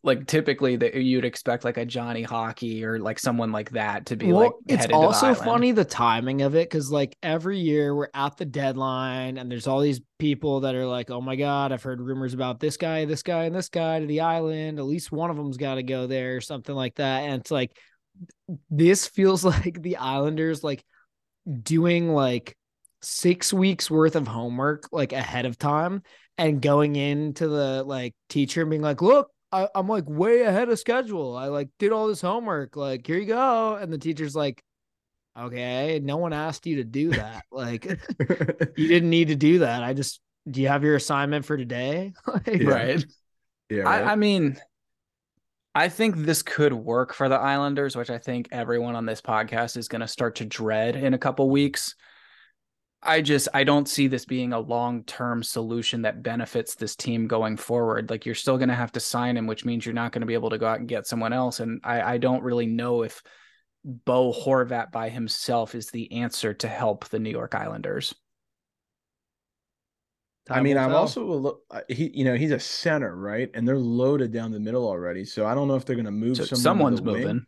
[0.05, 4.17] like typically that you'd expect like a Johnny Hockey or like someone like that to
[4.17, 4.53] be like.
[4.69, 8.37] it's to the also funny the timing of it because like every year we're at
[8.37, 12.03] the deadline and there's all these people that are like, oh my god, I've heard
[12.03, 14.79] rumors about this guy, this guy, and this guy to the island.
[14.79, 17.23] At least one of them's got to go there or something like that.
[17.23, 17.77] And it's like
[18.71, 20.85] this feels like the Islanders like
[21.63, 22.57] doing like
[23.03, 26.03] six weeks worth of homework like ahead of time
[26.39, 29.31] and going into the like teacher and being like, look.
[29.53, 31.37] I, I'm like way ahead of schedule.
[31.37, 32.75] I like did all this homework.
[32.75, 33.77] Like, here you go.
[33.77, 34.61] And the teacher's like,
[35.39, 37.45] okay, no one asked you to do that.
[37.53, 37.85] Like,
[38.77, 39.85] you didn't need to do that.
[39.85, 42.15] I just, do you have your assignment for today?
[42.27, 42.69] Like, Yeah.
[42.69, 43.05] right?
[43.71, 43.83] yeah.
[43.83, 44.03] Right?
[44.05, 44.59] I, I mean,
[45.75, 49.77] I think this could work for the Islanders, which I think everyone on this podcast
[49.77, 51.97] is going to start to dread in a couple weeks.
[53.03, 57.57] I just I don't see this being a long-term solution that benefits this team going
[57.57, 58.09] forward.
[58.09, 60.27] Like you're still going to have to sign him, which means you're not going to
[60.27, 61.61] be able to go out and get someone else.
[61.61, 63.21] And I, I don't really know if
[63.85, 68.15] Bo Horvat by himself is the answer to help the New York Islanders.
[70.51, 70.99] I mean, I'm tell.
[70.99, 73.51] also he, you know, he's a center, right?
[73.55, 75.25] And they're loaded down the middle already.
[75.25, 76.37] So I don't know if they're going to move.
[76.37, 77.23] So someone to someone's the wing.
[77.23, 77.47] moving.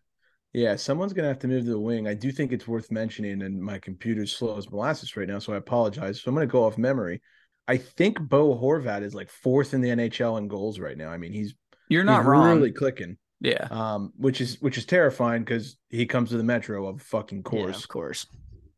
[0.52, 2.08] Yeah, someone's gonna have to move to the wing.
[2.08, 5.52] I do think it's worth mentioning, and my computer's slow as molasses right now, so
[5.52, 6.22] I apologize.
[6.22, 7.20] So I'm gonna go off memory.
[7.68, 11.10] I think Bo Horvat is like fourth in the NHL in goals right now.
[11.10, 11.54] I mean, he's
[11.88, 12.56] You're not he's wrong.
[12.58, 13.18] really clicking.
[13.40, 13.66] Yeah.
[13.70, 17.42] Um, which is which is terrifying because he comes to the Metro of fucking Yeah,
[17.42, 17.78] course.
[17.82, 18.26] of course.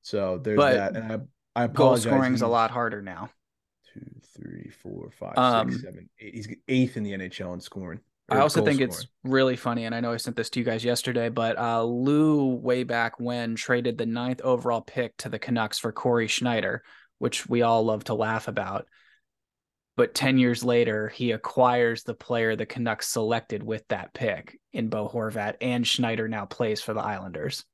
[0.02, 2.07] So there's But that, and I I apologize.
[2.07, 3.31] Goal scoring's a lot harder now.
[3.98, 6.34] Two, three, four, five, Um, six, seven, eight.
[6.34, 8.00] He's eighth in the NHL in scoring.
[8.30, 10.64] I also goal think it's really funny, and I know I sent this to you
[10.64, 15.38] guys yesterday, but uh, Lou, way back when, traded the ninth overall pick to the
[15.38, 16.82] Canucks for Cory Schneider,
[17.18, 18.87] which we all love to laugh about.
[19.96, 24.90] But 10 years later, he acquires the player the Canucks selected with that pick in
[24.90, 27.64] Bo Horvat, and Schneider now plays for the Islanders.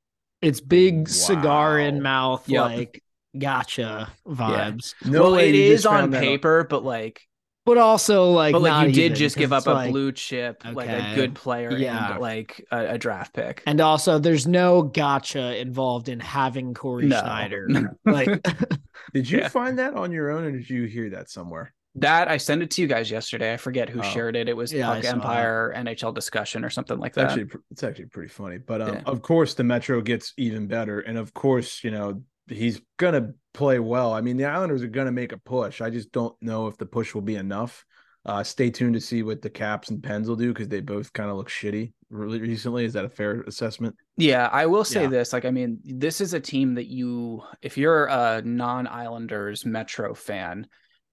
[0.41, 2.61] It's big cigar in mouth, Yep.
[2.63, 3.03] like
[3.37, 4.93] gotcha vibes.
[5.05, 7.21] no well, it you on paper, but like,
[7.65, 10.11] But also like, but like you did even, just give up it's a like- blue
[10.11, 12.11] chip, like a good player, Yeah.
[12.13, 13.63] and like a, a draft pick.
[13.65, 17.19] And also, there's no gotcha involved in having Cory No.
[17.19, 17.67] Schneider.
[18.05, 18.45] Like,
[19.13, 19.47] Did you Yeah.
[19.49, 21.73] find that on your own, or did you hear that somewhere?
[21.97, 23.53] That I sent it to you guys yesterday.
[23.53, 24.03] I forget who Oh.
[24.03, 24.49] shared it.
[24.49, 25.15] It was Yeah, Puck saw that.
[25.15, 27.25] Empire NHL discussion or something like It's that.
[27.31, 28.57] actually it's actually pretty funny.
[28.57, 29.01] But um, Yeah.
[29.05, 33.79] of course the Metro gets even better, and of course you know he's gonna play
[33.79, 34.13] well.
[34.13, 35.81] I mean the Islanders are gonna make a push.
[35.81, 37.85] I just don't know if the push will be enough.
[38.25, 41.13] Uh, stay tuned to see what the Caps and Pens will do because they both
[41.13, 42.83] kind of look shitty really recently.
[42.83, 43.95] Is that a fair assessment?
[44.17, 45.09] Yeah, I will say Yeah.
[45.09, 45.31] this.
[45.31, 50.15] Like, I mean, this is a team that you, if you're a non Islanders Metro
[50.15, 50.65] fan,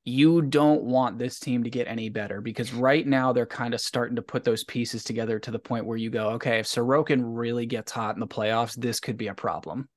[0.04, 3.80] you don't want this team to get any better because right now they're kind of
[3.80, 7.20] starting to put those pieces together to the point where you go, okay, if Sorokin
[7.22, 9.88] really gets hot in the playoffs, this could be a problem.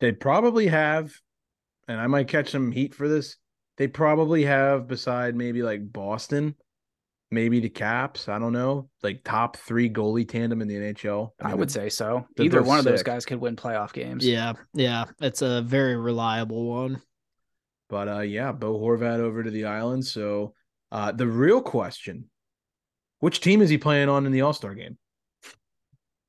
[0.00, 1.12] They probably have,
[1.88, 3.36] and I might catch some heat for this.
[3.76, 6.54] They probably have, beside maybe like Boston,
[7.30, 8.28] maybe the Caps.
[8.28, 11.30] I don't know, like top three goalie tandem in the NHL.
[11.40, 12.26] I, mean, would say so.
[12.38, 14.26] Either both one of those guys could win playoff games.
[14.26, 17.02] Yeah, yeah, it's a very reliable one.
[17.88, 20.04] But uh, yeah, Bo Horvat over to the island.
[20.06, 20.54] So
[20.92, 22.30] uh, the real question:
[23.20, 24.98] Which team is he playing on in the All Star game?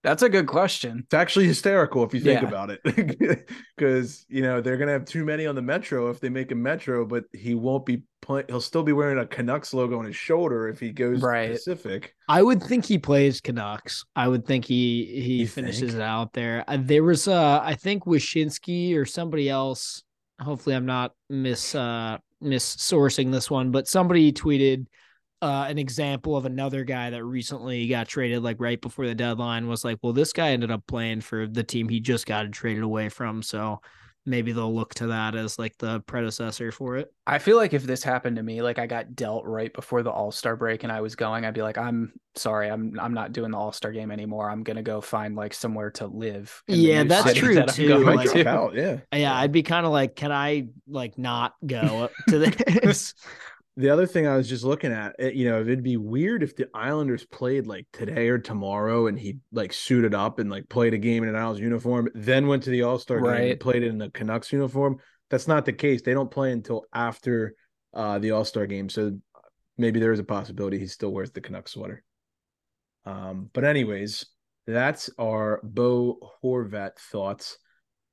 [0.01, 0.99] That's a good question.
[1.03, 2.47] It's actually hysterical if you think Yeah.
[2.47, 2.79] about it,
[3.75, 6.55] because you know they're gonna have too many on the Metro if they make a
[6.55, 8.45] Metro, but he won't be playing.
[8.47, 11.51] He'll still be wearing a Canucks logo on his shoulder if he goes Right.
[11.51, 12.15] Pacific.
[12.29, 14.05] I would think he plays Canucks.
[14.15, 15.95] I would think he he You finishes think?
[15.95, 16.63] it out there.
[16.67, 20.03] Uh, there was uh I think Wyshynski or somebody else.
[20.39, 24.85] Hopefully I'm not miss uh missourcing this one, but somebody tweeted
[25.41, 29.67] uh an example of another guy that recently got traded like right before the deadline
[29.67, 32.83] was like, well, this guy ended up playing for the team he just got traded
[32.83, 33.41] away from.
[33.41, 33.81] So
[34.25, 37.11] maybe they'll look to that as like the predecessor for it.
[37.25, 40.11] I feel like if this happened to me, like I got dealt right before the
[40.11, 43.31] All Star break and I was going, I'd be like, I'm sorry, I'm I'm not
[43.31, 44.49] doing the All Star game anymore.
[44.49, 46.61] I'm gonna go find like somewhere to live.
[46.67, 48.45] Yeah, that's true, that too, like- to.
[48.47, 48.99] out, yeah.
[49.13, 52.37] Yeah, I'd be kind of like, can I like not go to
[52.83, 53.15] this?
[53.79, 56.53] The other thing I was just looking at, it, you know, it'd be weird if
[56.53, 60.93] the Islanders played like today or tomorrow, and he like suited up and like played
[60.93, 63.59] a game in an Isles uniform, then went to the All Star game and Right.
[63.59, 64.97] played in a Canucks uniform.
[65.29, 66.01] That's not the case.
[66.01, 67.55] They don't play until after
[67.93, 69.17] uh, the All Star game, so
[69.77, 72.03] maybe there is a possibility he still wears the Canucks sweater.
[73.05, 74.25] Um, but anyways,
[74.67, 77.57] that's our Bo Horvat thoughts.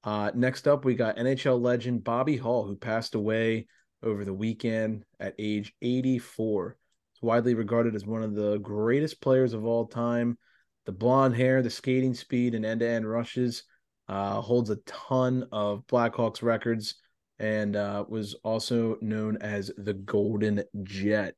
[0.05, 3.66] Uh, next up, we got NHL legend Bobby Hull, who passed away
[4.02, 6.76] over the weekend at age 84.
[7.12, 10.38] He's widely regarded as one of the greatest players of all time.
[10.85, 13.64] The blonde hair, the skating speed, and end-to-end rushes
[14.09, 16.94] uh, holds a ton of Blackhawks records,
[17.38, 21.35] and uh, was also known as the Golden Jet.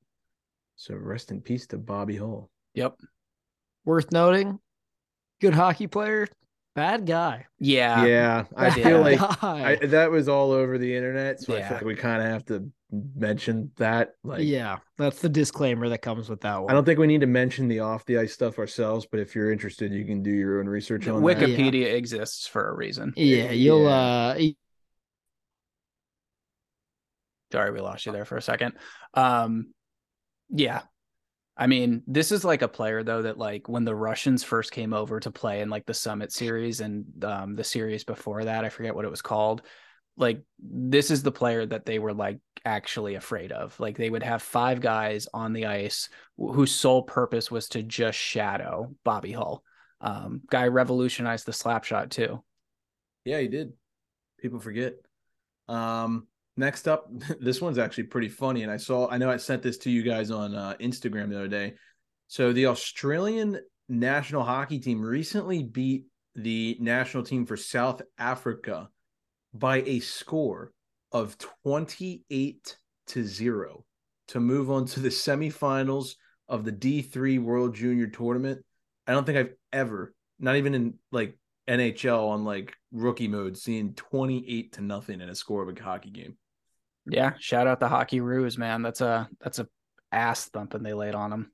[0.77, 2.51] So rest in peace to Bobby Hull.
[2.75, 3.01] Yep.
[3.85, 4.59] Worth noting,
[5.40, 6.27] good hockey player,
[6.79, 7.47] bad guy.
[7.59, 8.05] Yeah.
[8.05, 9.43] yeah, I Bad feel like.
[9.43, 11.69] I, that was all over the internet, so I Yeah.
[11.69, 14.14] feel like we kind of have to mention that.
[14.23, 16.71] Like, yeah, that's the disclaimer that comes with that one.
[16.71, 19.35] I don't think we need to mention the off the ice stuff ourselves, but if
[19.35, 21.37] you're interested, you can do your own research on that.
[21.38, 23.12] Wikipedia exists for a reason.
[23.17, 23.91] Yeah, you'll Yeah.
[23.91, 24.38] uh
[27.51, 28.75] Sorry, we lost you there for a second.
[29.14, 29.73] Um,
[30.51, 30.83] yeah.
[31.59, 34.94] I mean, this is like a player though that like when the Russians first came
[34.94, 38.68] over to play in like the Summit series and um the series before that, I
[38.68, 39.62] forget what it was called.
[40.16, 43.79] Like this is the player that they were like actually afraid of.
[43.81, 48.18] Like they would have five guys on the ice whose sole purpose was to just
[48.18, 49.64] shadow Bobby Hull.
[50.01, 52.42] Um, guy revolutionized the slap shot too.
[53.25, 53.73] Yeah, he did.
[54.40, 54.94] People forget.
[55.68, 59.09] Um, next up, this one's actually pretty funny, and I saw.
[59.09, 61.75] I know I sent this to you guys on uh, Instagram the other day.
[62.27, 68.90] So the Australian national hockey team recently beat the national team for South Africa
[69.55, 70.73] by a score
[71.12, 72.77] of twenty-eight
[73.09, 73.85] to zero
[74.29, 76.14] to move on to the semifinals
[76.49, 78.62] of the D3 World Junior Tournament.
[79.07, 83.94] I don't think I've ever, not even in like NHL on like rookie mode, seeing
[83.94, 86.37] 28 to nothing in a score of a hockey game.
[87.11, 88.83] Yeah, shout out the hockey ruse, man.
[88.83, 89.68] That's a that's a
[90.12, 91.51] ass thumping they laid on him.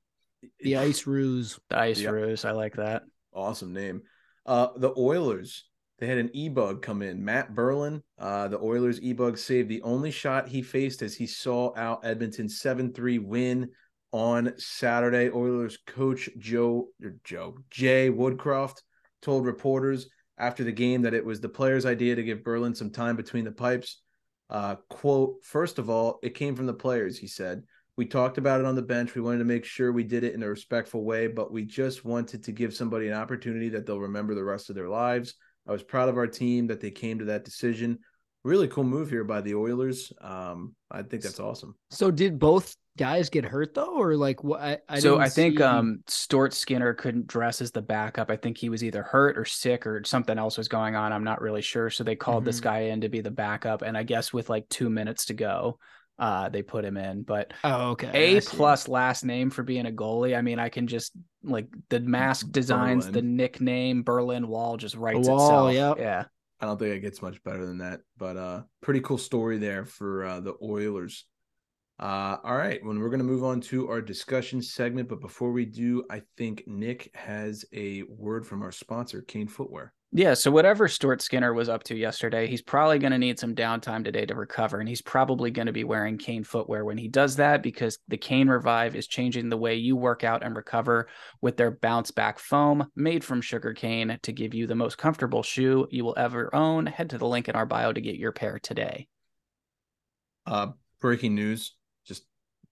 [0.61, 1.59] the ice ruse.
[1.71, 2.13] The ice Yep.
[2.13, 3.03] ruse, I like that.
[3.33, 4.03] Awesome name.
[4.47, 5.65] Uh, the Oilers,
[5.99, 7.25] they had an e-bug come in.
[7.25, 11.73] Matt Berlin, uh, the Oilers e-bug saved the only shot he faced as he saw
[11.77, 13.71] out Edmonton's 7-3 win
[14.13, 15.31] on Saturday.
[15.31, 16.89] Oilers coach Joe
[17.25, 18.83] Joe Jay Woodcroft
[19.23, 22.91] told reporters after the game that it was the players' idea to give Berlin some
[22.91, 24.03] time between the pipes.
[24.51, 27.63] Uh, quote, first of all, it came from the players, he said.
[27.97, 29.15] We talked about it on the bench.
[29.15, 32.05] We wanted to make sure we did it in a respectful way, but we just
[32.05, 35.35] wanted to give somebody an opportunity that they'll remember the rest of their lives.
[35.67, 37.99] I was proud of our team that they came to that decision.
[38.43, 40.13] Really cool move here by the Oilers.
[40.21, 41.77] Um, I think that's awesome.
[41.91, 44.61] So did both guys get hurt though, or like what?
[44.61, 48.31] I, I so I think see- um Stuart Skinner couldn't dress as the backup.
[48.31, 51.13] I think he was either hurt or sick or something else was going on.
[51.13, 51.91] I'm not really sure.
[51.91, 52.65] So they called this Mhm.
[52.65, 53.83] guy in to be the backup.
[53.83, 55.79] And I guess with like two minutes to go,
[56.19, 57.23] uh, they put him in.
[57.23, 58.11] But Oh, okay.
[58.15, 58.57] A I see.
[58.57, 60.37] plus last name for being a goalie.
[60.37, 65.29] I mean, I can just like the mask designs, the nickname Berlin Wall just writes
[65.29, 65.99] Wall, itself.
[65.99, 65.99] yep.
[65.99, 66.25] Yeah.
[66.61, 69.85] I don't think it gets much better than that, but uh pretty cool story there
[69.85, 71.27] for uh the Oilers.
[71.99, 75.65] Uh all right, when we're gonna move on to our discussion segment, but before we
[75.65, 79.95] do, I think Nick has a word from our sponsor, Kane Footwear.
[80.17, 83.53] Yeah, so whatever Stuart Skinner was up to yesterday, he's probably going to need some
[83.53, 87.09] downtime today to recover, and he's probably going to be wearing Kane footwear when he
[87.09, 91.09] does that because the Kane Revive is changing the way you work out and recover
[91.41, 95.43] with their bounce back foam made from sugar cane to give you the most comfortable
[95.43, 96.87] shoe you will ever own.
[96.87, 99.09] Head to the link in our bio to get your pair today.
[100.47, 100.69] Uh
[101.01, 101.75] breaking news,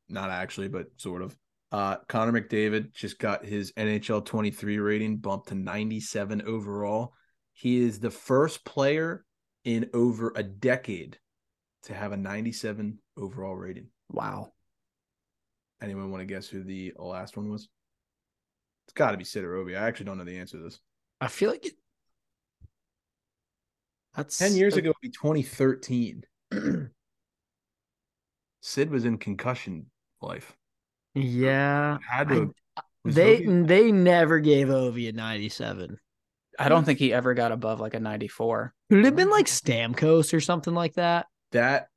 [0.09, 1.37] not actually, but sort of.
[1.71, 7.15] Uh Connor McDavid just got his NHL 23 rating bumped to 97 overall.
[7.55, 9.25] He is the first player
[9.65, 11.19] in over a decade
[11.85, 13.89] to have a 97 overall rating.
[14.11, 14.53] Wow.
[15.83, 17.69] Anyone want to guess who the last one was?
[18.87, 19.77] It's got to be Sid or Ovi.
[19.77, 20.81] I actually don't know the answer to this.
[21.21, 21.75] I feel like it.
[24.17, 26.23] That's 10 years ago, it'd be 2013.
[28.61, 29.87] Sid was in concussion
[30.23, 30.57] life.
[31.15, 32.55] Yeah, Had to.
[32.77, 35.99] I- they Ovi- they never gave Ovi a ninety-seven.
[36.59, 38.73] I don't think he ever got above like a 94.
[38.91, 41.27] Could it have been like Stamkos or something like that?
[41.51, 41.89] that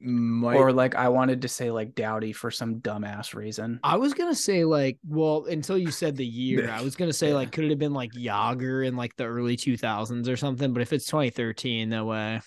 [0.00, 0.56] might.
[0.56, 3.78] Or like I wanted to say like Doughty for some dumbass reason.
[3.84, 7.28] I was gonna say like, well, until you said the year, I was gonna say
[7.28, 7.34] Yeah.
[7.34, 10.72] like, could it have been like Jagr in like the early two thousands or something?
[10.72, 12.40] But if it's twenty thirteen, no way.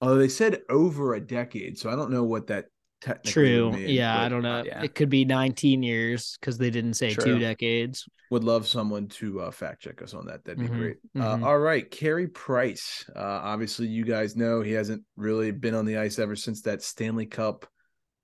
[0.00, 2.77] oh, they said over a decade, so I don't know what that technically.
[3.24, 3.76] True.
[3.76, 4.62] yeah, I don't know.
[4.66, 4.82] yeah.
[4.82, 7.24] It could be nineteen years because they didn't say True.
[7.34, 8.06] two decades.
[8.30, 10.44] Would love someone to uh, fact check us on that.
[10.44, 10.96] That'd be Mhm, great.
[11.16, 11.42] mhm.
[11.42, 13.08] Uh, all right, Carey Price.
[13.16, 16.82] Uh, obviously, you guys know he hasn't really been on the ice ever since that
[16.82, 17.66] Stanley Cup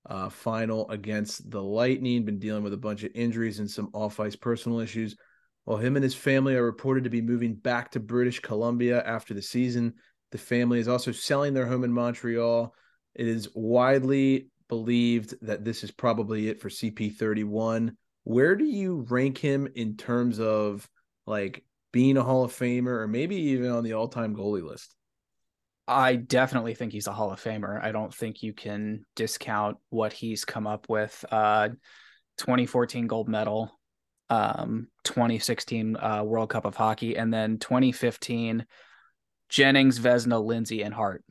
[0.07, 2.25] uh, final against the Lightning.
[2.25, 5.17] Been dealing with a bunch of injuries and some off ice personal issues.
[5.65, 9.33] While him and his family are reported to be moving back to British Columbia after
[9.33, 9.95] the season,
[10.33, 12.75] the family is also selling their home in Montreal.
[13.15, 17.97] It is widely believed that this is probably it for CP31.
[18.25, 20.89] Where do you rank him in terms of
[21.27, 24.95] like being a Hall of Famer or maybe even on the all time goalie list?
[25.87, 27.83] I definitely think he's a Hall of Famer.
[27.83, 31.25] I don't think you can discount what he's come up with.
[31.31, 31.69] Uh,
[32.39, 33.79] 2014 gold medal,
[34.31, 38.67] um, 2016 uh, World Cup of Hockey, and then 2015
[39.51, 41.23] Jennings, Vezina, Lindsay, and Hart.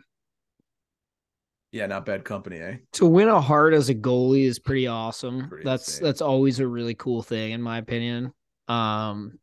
[1.73, 2.77] Yeah, not bad company, eh?
[2.93, 5.49] To win a Hart as a goalie is pretty awesome.
[5.49, 6.03] Pretty that's insane.
[6.05, 8.31] that's always a really cool thing, in my opinion.
[8.67, 9.39] Um,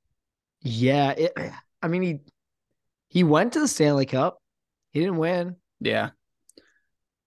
[0.62, 1.33] yeah, it.
[1.83, 2.20] I mean, he
[3.09, 4.41] he went to the Stanley Cup.
[4.93, 6.11] He didn't win, Yeah,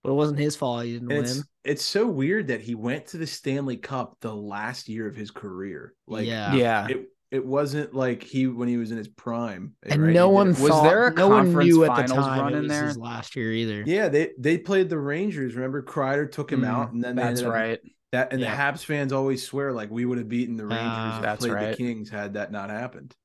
[0.04, 0.86] but it wasn't his fault.
[0.86, 1.26] He didn't And win.
[1.26, 5.16] it's it's so weird that he went to the Stanley Cup the last year of
[5.16, 5.94] his career.
[6.08, 6.88] Like yeah, yeah.
[6.90, 9.74] it it wasn't like he when he was in his prime.
[9.84, 10.14] and right?
[10.14, 12.54] no one didn't- Was there a no one conference knew at the finals time run
[12.54, 12.86] it in was there?
[12.88, 13.84] his last year either.
[13.86, 15.56] Yeah, they they played the Rangers.
[15.56, 17.80] Remember, Kreider took him Mm, out, and then That's right.
[18.12, 18.56] That and Yeah.
[18.56, 21.54] the Habs fans always swear like we would have beaten the Rangers and That's played
[21.54, 21.72] right.
[21.72, 23.16] the Kings had that not happened.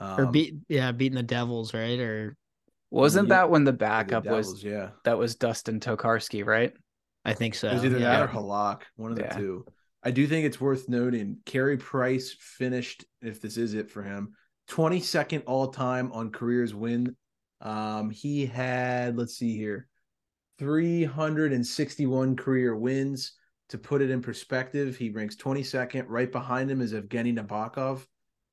[0.00, 2.00] or Um, beat yeah, beating the Devils, right?
[2.00, 2.36] Or
[2.90, 4.90] Wasn't Yeah, that when the or the backup was yeah.
[5.04, 6.72] that was Dustin Tokarski, right?
[7.24, 7.68] I think so.
[7.68, 8.20] It was either yeah.
[8.20, 9.36] that or Halak, one of the Yeah.
[9.36, 9.66] two.
[10.06, 11.38] I do think it's worth noting.
[11.46, 14.34] Carey Price finished, if this is it for him,
[14.70, 17.16] 22nd all time on careers win.
[17.60, 19.88] Um, he had, let's see here,
[20.60, 23.32] 361 career wins.
[23.70, 26.04] To put it in perspective, he ranks 22nd.
[26.06, 28.06] Right behind him is Evgeny Nabokov,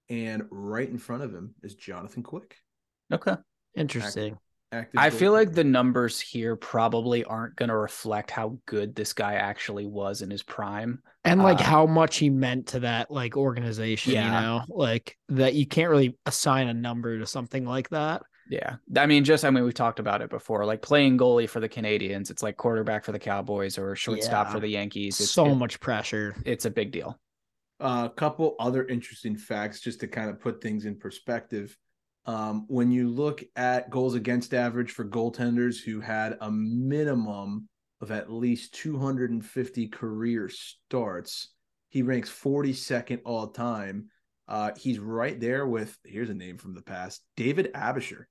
[0.09, 2.57] and right in front of him is Jonathan Quick.
[3.11, 3.35] Okay.
[3.75, 4.39] Interesting.
[4.73, 9.13] Active I feel like the numbers here probably aren't going to reflect how good this
[9.13, 11.01] guy actually was in his prime.
[11.25, 14.25] and like Uh, how much he meant to that like organization, Yeah.
[14.25, 18.23] you know, like that you can't really assign a number to something like that.
[18.49, 18.75] Yeah.
[18.97, 20.65] I mean, just, I mean, we've talked about it before.
[20.65, 24.51] Like playing goalie for the Canadiens, it's like quarterback for the Cowboys or shortstop Yeah.
[24.53, 25.19] for the Yankees.
[25.21, 26.35] It's so it- much pressure.
[26.45, 27.17] It's a big deal.
[27.79, 31.77] a couple other interesting facts just to kind of put things in perspective.
[32.25, 37.67] Um, when you look at goals against average for goaltenders who had a minimum
[38.01, 41.53] of at least 250 career starts,
[41.89, 44.09] he ranks 42nd all time.
[44.47, 48.23] Uh, he's right there with here's a name from the past, David Aebischer,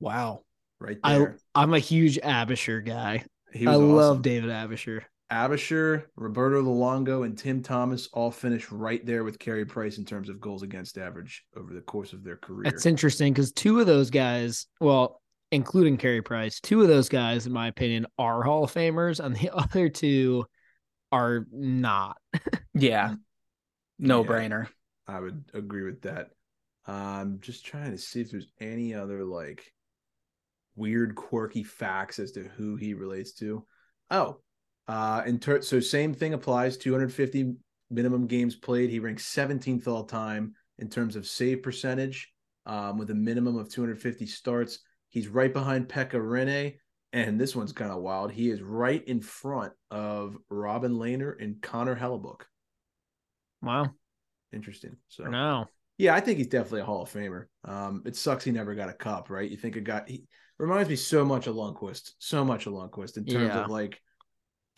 [0.00, 0.42] Wow.
[0.80, 1.36] right I there.
[1.54, 3.24] I'm a huge Aebischer guy.
[3.54, 4.22] I was love.
[4.22, 5.02] David Aebischer.
[5.30, 10.28] Aebischer, Roberto Luongo, and Tim Thomas all finished right there with Carey Price in terms
[10.28, 12.64] of goals against average over the course of their career.
[12.64, 15.22] That's interesting because two of those guys, well,
[15.52, 16.60] including Carey Price.
[16.60, 20.44] Two of those guys, in my opinion, are Hall of Famers, and the other two
[21.12, 22.16] are not.
[22.72, 23.14] Yeah.
[23.98, 24.30] No Yeah.
[24.30, 24.66] brainer.
[25.06, 26.30] I would agree with that.
[26.86, 29.72] I'm just trying to see if there's any other like
[30.76, 33.66] weird, quirky facts as to who he relates to.
[34.10, 34.38] Oh,
[34.90, 36.76] uh, in ter- so same thing applies.
[36.76, 37.54] 250
[37.90, 38.90] minimum games played.
[38.90, 42.32] He ranks 17th all time in terms of save percentage,
[42.66, 44.80] um, with a minimum of 250 starts.
[45.10, 46.76] He's right behind Pekka Rinne,
[47.12, 48.32] and this one's kind of wild.
[48.32, 52.40] He is right in front of Robin Lehner and Connor Hellebuyck.
[53.62, 53.90] Wow.
[54.52, 54.96] Interesting.
[55.08, 55.66] So now.
[55.98, 57.44] yeah, I think he's definitely a Hall of Famer.
[57.64, 59.48] Um, it sucks he never got a cup, right?
[59.50, 60.24] You think a guy he
[60.58, 63.64] reminds me so much of Lundqvist, so much of Lundqvist in terms Yeah.
[63.64, 64.00] of like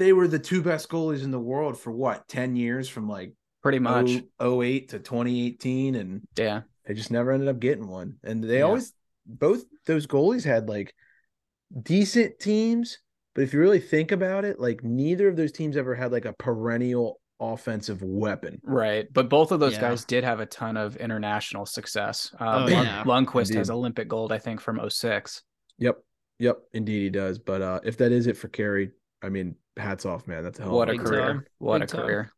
[0.02, 3.32] they were the two best goalies in the world for what ten years from like
[3.62, 4.10] Pretty much.
[4.40, 6.62] oh- 08 to 2018, and Yeah.
[6.84, 8.16] they just never ended up getting one.
[8.24, 8.64] And they Yeah.
[8.64, 8.92] always
[9.24, 10.92] both those goalies had like
[11.80, 12.98] decent teams,
[13.34, 16.24] but if you really think about it, like neither of those teams ever had like
[16.24, 18.60] a perennial offensive weapon.
[18.64, 19.06] Right.
[19.12, 19.80] But both of those Yeah.
[19.82, 22.34] guys did have a ton of international success.
[22.40, 23.04] Oh, Uh, Lund- yeah.
[23.04, 25.42] Lundqvist has Olympic gold, I think, from 06.
[25.78, 26.02] Yep.
[26.38, 26.58] Yep.
[26.72, 27.38] Indeed, he does.
[27.38, 28.90] But uh, if that is it for Carey,
[29.22, 30.42] I mean, hats off, man.
[30.44, 31.20] That's a hell What a of career.
[31.20, 31.44] time.
[31.58, 32.06] What Big a time.
[32.06, 32.32] career.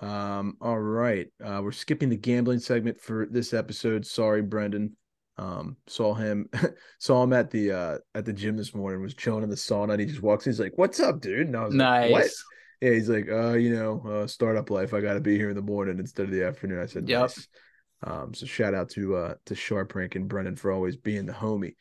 [0.00, 1.28] Um, all right.
[1.42, 4.04] Uh, we're skipping the gambling segment for this episode.
[4.06, 4.96] Sorry, Brendan.
[5.38, 6.48] Um, saw him
[6.98, 9.92] saw him at the uh at the gym this morning, was chilling in the sauna,
[9.92, 11.46] and he just walks in, he's like, What's up, dude?
[11.46, 12.02] And I was Nice.
[12.02, 12.30] like, What?
[12.82, 14.92] Yeah, he's like, uh, you know, uh, startup life.
[14.92, 16.80] I gotta be here in the morning instead of the afternoon.
[16.82, 17.20] I said, Yep.
[17.20, 17.48] nice.
[18.04, 21.32] Um, so shout out to uh to Sharp Rank and Brendan for always being the
[21.32, 21.76] homie.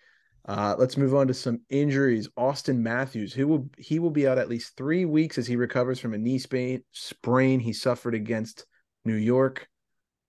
[0.47, 2.27] Uh, let's move on to some injuries.
[2.37, 5.99] Auston Matthews, who will he will be out at least three weeks as he recovers
[5.99, 8.65] from a knee sprain sprain he suffered against
[9.05, 9.67] New York.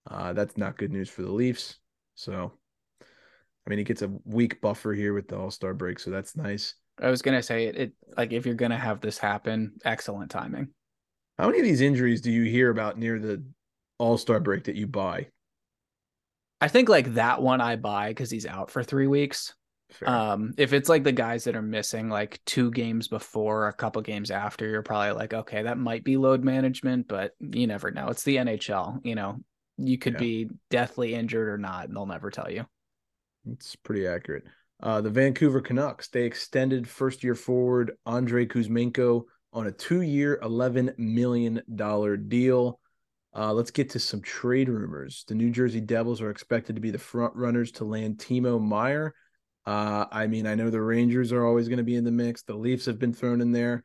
[0.08, 1.78] Uh, that's not good news for the Leafs.
[2.14, 2.52] So,
[3.00, 6.36] I mean, he gets a week buffer here with the All Star break, so that's
[6.36, 6.74] nice.
[7.00, 10.68] I was gonna say it, it like if you're gonna have this happen, excellent timing.
[11.38, 13.42] How many of these injuries do you hear about near the
[13.98, 15.28] All Star break that you buy?
[16.60, 19.54] I think like that one I buy because he's out for three weeks.
[19.92, 20.08] Fair.
[20.08, 24.02] Um, if it's like the guys that are missing like two games before, a couple
[24.02, 28.08] games after, you're probably like, okay, that might be load management, but you never know.
[28.08, 29.38] It's the NHL, you know.
[29.78, 30.18] You could Yeah.
[30.20, 32.66] be deathly injured or not, and they'll never tell you.
[33.50, 34.44] It's pretty accurate.
[34.80, 40.38] Uh, the Vancouver Canucks they extended first year forward Andrei Kuzmenko on a two year,
[40.42, 42.80] eleven million dollar deal.
[43.34, 45.24] Uh, let's get to some trade rumors.
[45.26, 49.14] The New Jersey Devils are expected to be the front runners to land Timo Meier.
[49.64, 52.42] Uh, I mean, I know the Rangers are always going to be in the mix.
[52.42, 53.82] The Leafs have been thrown in there.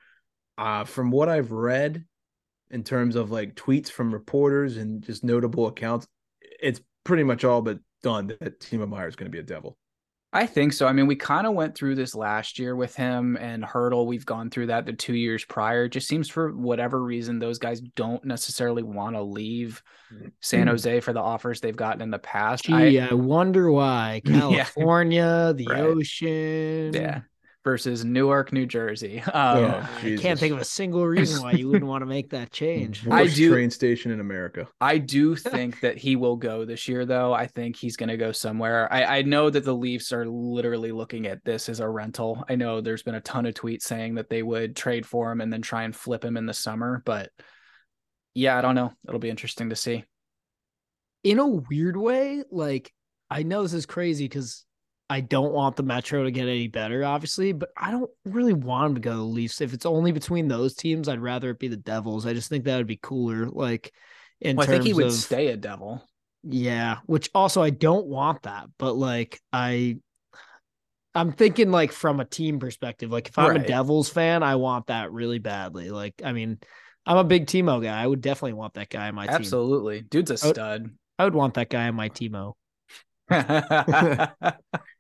[0.58, 2.04] Uh, from what I've read,
[2.70, 6.08] in terms of like tweets from reporters and just notable accounts,
[6.42, 9.78] it's pretty much all but done that Timo Meier is going to be a Devil.
[10.38, 10.86] I think so.
[10.86, 14.06] I mean, we kind of went through this last year with him and Hertl.
[14.06, 15.86] We've gone through that the two years prior.
[15.86, 19.82] It just seems for whatever reason, those guys don't necessarily want to leave
[20.14, 20.32] Mhm.
[20.40, 22.66] San Jose for the offers they've gotten in the past.
[22.66, 24.22] Gee, I, I, wonder why.
[24.26, 24.40] Yeah.
[24.42, 25.80] California, the Right.
[25.82, 26.94] ocean.
[26.94, 27.22] yeah,
[27.68, 29.20] versus Newark, New Jersey.
[29.20, 29.88] Um, Yeah.
[30.02, 33.06] I can't think of a single reason why you wouldn't want to make that change.
[33.06, 34.70] I Worst do- train station in America.
[34.80, 37.34] I do think that he will go this year, though.
[37.34, 38.88] I think he's going to go somewhere.
[38.92, 42.42] I, I know that the Leafs are literally looking at this as a rental.
[42.48, 45.42] I know there's been a ton of tweets saying that they would trade for him
[45.42, 47.32] and then try and flip him in the summer, but
[48.34, 48.94] yeah, I don't know.
[49.06, 50.06] It'll be interesting to see.
[51.26, 52.94] in a weird way, like
[53.30, 54.64] I know this is crazy because
[55.10, 58.88] I don't want the Metro to get any better, obviously, but I don't really want
[58.90, 59.62] him to go to the Leafs.
[59.62, 62.26] If it's only between those teams, I'd rather it be the Devils.
[62.26, 63.48] I just think that would be cooler.
[63.50, 63.94] Like
[64.42, 66.06] in Well, I think he would of stay a devil.
[66.44, 69.98] yeah, which also I don't want that, but like I
[71.16, 73.10] I'm thinking like from a team perspective.
[73.10, 73.62] Like if I'm Right.
[73.64, 75.90] a Devils fan, I want that really badly.
[75.90, 76.60] Like I mean,
[77.06, 77.98] I'm a big Timo guy.
[78.00, 79.36] I would definitely want that guy on my team.
[79.36, 80.02] Absolutely.
[80.02, 80.90] Dude's a I would- stud.
[81.18, 82.54] I would want that guy on my Timo.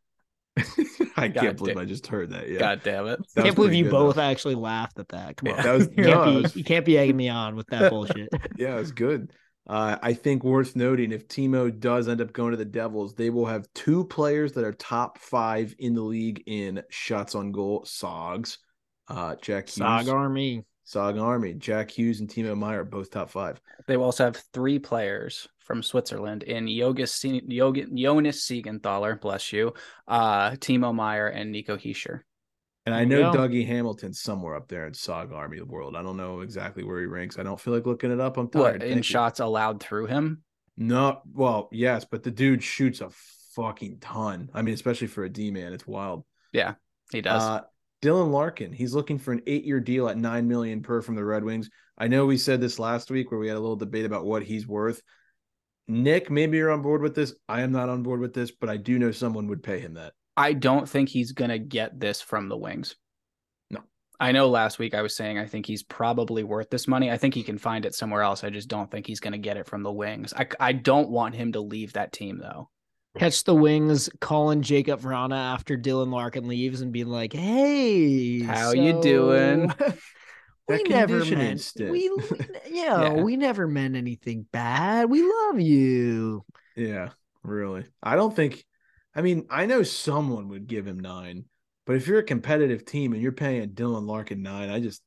[1.17, 2.49] I God can't believe da- I just heard that.
[2.49, 2.59] Yeah.
[2.59, 3.19] God damn it.
[3.35, 4.21] That was can't believe you both though.
[4.21, 5.37] actually laughed at that.
[5.37, 5.57] Come on.
[5.57, 5.63] Yeah.
[5.63, 7.89] That was you, can't no, be, was- you can't be egging me on with that
[7.91, 8.29] bullshit.
[8.57, 9.31] yeah, it's good.
[9.69, 13.29] Uh, I think worth noting if Timo does end up going to the Devils, they
[13.29, 17.83] will have two players that are top five in the league in shots on goal.
[17.83, 18.59] Sogs,
[19.09, 20.63] uh, Jack Hughes, Sog Army.
[20.87, 23.59] Sog Army, Jack Hughes and Timo Meier, both top five.
[23.87, 29.73] They also have three players from Switzerland in Jonas, Se- Jog- Jonas Siegenthaler, bless you,
[30.07, 32.21] uh, Timo Meier, and Nico Hischier.
[32.85, 33.39] And I know go.
[33.39, 35.97] Dougie Hamilton's somewhere up there in Sog Army the world.
[35.97, 37.37] I don't know exactly where he ranks.
[37.37, 38.37] I don't feel like looking it up.
[38.37, 38.61] I'm tired.
[38.61, 38.83] What tired.
[38.83, 39.03] in Thank you.
[39.03, 40.43] shots allowed through him?
[40.77, 43.09] No, well, yes, but the dude shoots a
[43.55, 44.49] fucking ton.
[44.53, 46.23] I mean, especially for a D man, it's wild.
[46.53, 46.75] Yeah,
[47.11, 47.43] he does.
[47.43, 47.61] Uh,
[48.01, 51.43] Dylan Larkin, he's looking for an eight-year deal at nine million per from the Red
[51.43, 51.69] Wings.
[51.97, 54.43] I know we said this last week where we had a little debate about what
[54.43, 55.01] he's worth.
[55.87, 57.33] Nick, maybe you're on board with this.
[57.49, 59.95] I am not on board with this, but I do know someone would pay him
[59.95, 60.13] that.
[60.35, 62.95] I don't think he's going to get this from the Wings.
[63.71, 63.79] No.
[64.19, 67.09] I know last week I was saying I think he's probably worth this money.
[67.09, 68.43] I think he can find it somewhere else.
[68.43, 70.33] I just don't think he's going to get it from the Wings.
[70.35, 72.69] I, I don't want him to leave that team though.
[73.17, 78.71] Catch the wings calling Jakub Vrana after Dylan Larkin leaves and being like, "Hey, How
[78.71, 79.73] you doing?"
[80.67, 81.91] we That never meant stint.
[81.91, 83.13] we, you know, Yeah.
[83.13, 85.09] we never meant anything bad.
[85.09, 86.45] We love you."
[86.75, 87.09] Yeah,
[87.43, 87.85] really.
[88.03, 88.63] I don't think.
[89.15, 91.45] I mean, I know someone would give him nine,
[91.87, 95.01] but if you're a competitive team and you're paying Dylan Larkin nine, I just,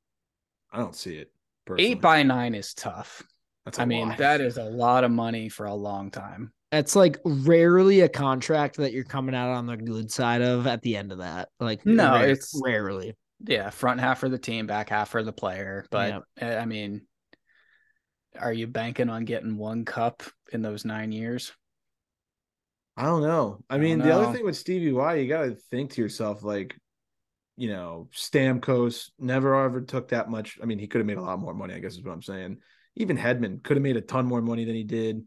[0.73, 1.31] I don't see it.
[1.65, 1.93] Personally.
[1.93, 3.23] Eight by nine is tough.
[3.65, 6.53] That's a I mean, that is a lot of money for a long time.
[6.71, 10.83] That's like rarely a contract that you're coming out on the good side of at
[10.83, 11.49] the end of that.
[11.59, 13.16] Like No, rare- it's- rarely.
[13.45, 15.87] Yeah, front half for the team, back half for the player.
[15.91, 17.07] But uh, I mean,
[18.39, 21.53] are you banking on getting one cup in those nine years?
[22.97, 23.64] I don't know.
[23.71, 26.03] I I mean, don't the other thing with Stevie Y, you got to think to
[26.03, 26.77] yourself, like,
[27.57, 30.59] you know, Stamkos never ever took that much.
[30.62, 32.23] I mean, he could have made a lot more money, I guess is what I'm
[32.23, 32.59] saying.
[32.97, 35.23] Even Hedman could have made a ton more money than he did.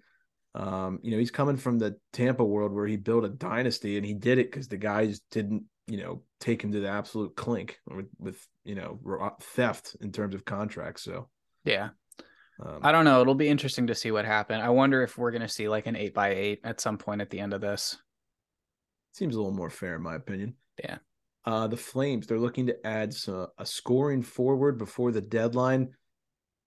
[0.56, 4.06] Um, you know, he's coming from the Tampa world where he built a dynasty and
[4.06, 7.80] he did it because the guys didn't, you know, take him to the absolute clink
[7.88, 9.00] with, with you know,
[9.42, 11.04] theft in terms of contracts.
[11.04, 11.30] So,
[11.66, 11.90] Yeah.
[12.64, 13.22] um, I don't know.
[13.22, 14.62] It'll be interesting to see what happened.
[14.62, 17.22] I wonder if we're going to see like an eight by eight at some point
[17.22, 17.98] at the end of this.
[19.14, 20.56] Seems a little more fair, in my opinion.
[20.84, 20.98] Yeah.
[21.46, 25.94] Uh, the Flames, they're looking to add some, a scoring forward before the deadline.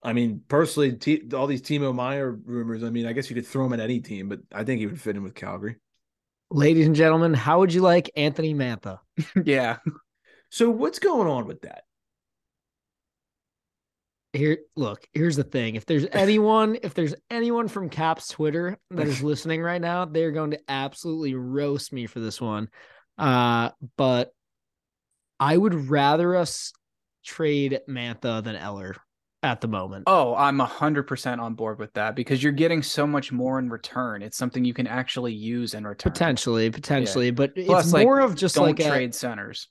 [0.03, 3.47] I mean, personally, T, all these Timo Meier rumors, I mean, I guess you could
[3.47, 5.77] throw him at any team, but I think he would fit in with Calgary.
[6.49, 8.99] Ladies and gentlemen, how would you like Anthony Mantha?
[9.45, 9.77] yeah.
[10.49, 11.83] So, what's going on with that?
[14.33, 15.75] Here, look, here's the thing.
[15.75, 20.31] If there's anyone, if there's anyone from Caps Twitter that is listening right now, they're
[20.31, 22.69] going to absolutely roast me for this one.
[23.17, 24.31] Uh, but
[25.39, 26.71] I would rather us
[27.25, 28.95] trade Mantha than Eller
[29.43, 30.05] at the moment.
[30.07, 34.21] Oh, I'm 100% on board with that because you're getting so much more in return.
[34.21, 36.11] It's something you can actually use in return.
[36.11, 39.67] potentially, potentially, but Plus, it's like, more of just like a- trade centers.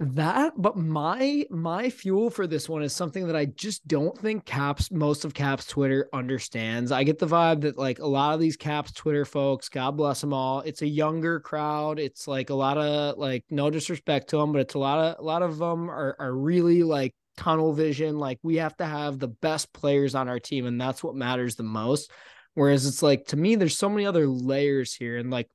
[0.00, 4.44] That, but my my fuel for this one is something that I just don't think
[4.44, 6.90] Caps most of Caps Twitter understands.
[6.90, 10.20] I get the vibe that like a lot of these Caps Twitter folks, God bless
[10.20, 12.00] them all, it's a younger crowd.
[12.00, 15.20] It's like a lot of like no disrespect to them, but it's a lot of
[15.20, 18.18] a lot of them are are really like tunnel vision.
[18.18, 21.56] Like we have to have the best players on our team, and that's what matters
[21.56, 22.10] the most.
[22.54, 25.48] Whereas it's like to me, there's so many other layers here, and like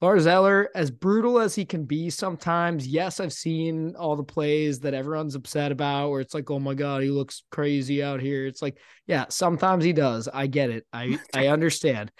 [0.00, 4.80] Lars Eller, as brutal as he can be sometimes, yes, I've seen all the plays
[4.80, 8.46] that everyone's upset about where it's like, oh my God, he looks crazy out here.
[8.46, 10.28] It's like, yeah, sometimes he does.
[10.32, 10.86] I get it.
[10.92, 12.12] I I understand.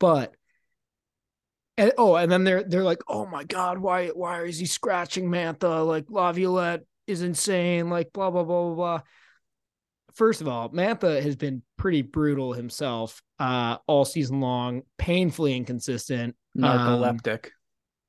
[0.00, 0.34] But
[1.76, 5.28] and, oh, and then they're they're like, oh my God, why why is he scratching
[5.28, 5.86] Mantha?
[5.86, 9.00] Like Laviolette is insane, like blah blah blah blah blah.
[10.14, 16.36] First of all, Mantha has been pretty brutal himself uh all season long, painfully inconsistent.
[16.56, 17.50] Um, Narcoleptic.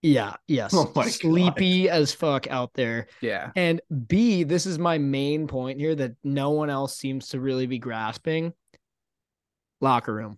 [0.01, 0.73] Yeah, yes.
[0.73, 1.11] Oh my God.
[1.11, 3.07] Sleepy as fuck out there.
[3.19, 3.49] yeah.
[3.55, 7.65] And B, this is my main point here that no one else seems to really
[7.65, 8.53] be grasping.
[9.81, 10.37] Locker room.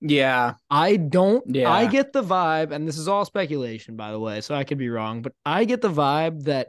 [0.00, 0.54] Yeah.
[0.68, 1.70] I don't Yeah.
[1.70, 4.78] I get the vibe, and this is all speculation, by the way, so I could
[4.78, 6.68] be wrong, but I get the vibe that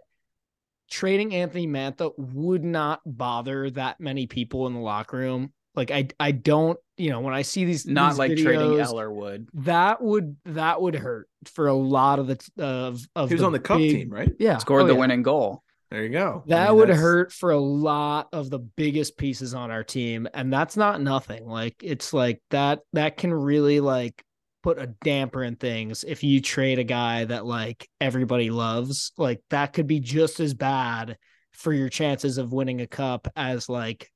[0.94, 5.52] trading Anthony Mantha would not bother that many people in the locker room.
[5.76, 8.86] Like I I don't, you know, when I see these Not these like trading videos,
[8.86, 9.50] Eller would.
[9.56, 13.48] that would that would hurt for a lot of the of of He was the
[13.48, 14.32] on the cup big- team, right?
[14.40, 15.00] Yeah, Scored oh, the yeah.
[15.00, 15.64] winning goal.
[15.90, 16.44] There you go.
[16.46, 19.84] I That mean, would that's- hurt for a lot of the biggest pieces on our
[19.84, 21.46] team, and that's not nothing.
[21.48, 24.24] Like it's like that that can really like
[24.64, 29.12] put a damper in things if you trade a guy that like everybody loves.
[29.18, 31.18] Like that could be just as bad
[31.52, 34.10] for your chances of winning a cup as like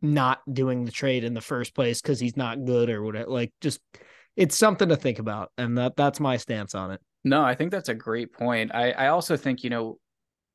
[0.00, 3.28] not doing the trade in the first place because he's not good or whatever.
[3.28, 3.80] Like just
[4.36, 7.00] it's something to think about, and that that's my stance on it.
[7.24, 8.70] No, I think that's a great point.
[8.72, 9.98] I, I also think, you know,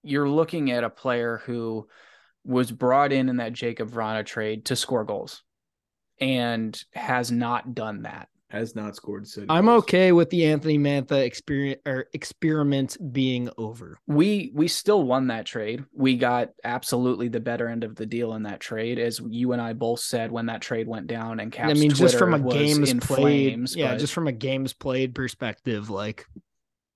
[0.04, 1.88] you're looking at a player who
[2.46, 5.44] was brought in in that Jakub Vrana trade to score goals
[6.20, 8.30] and has not done that.
[8.54, 9.28] Has not scored.
[9.28, 9.84] Said I'm goals.
[9.84, 13.98] okay with the Anthony Mantha experience or experiment being over.
[14.08, 15.84] We we still won that trade.
[15.92, 19.62] We got absolutely the better end of the deal in that trade, as you and
[19.62, 21.40] I both said when that trade went down.
[21.40, 24.32] And Caps I mean, just from a games played, flames, yeah, but- just from a
[24.32, 26.28] games played perspective, like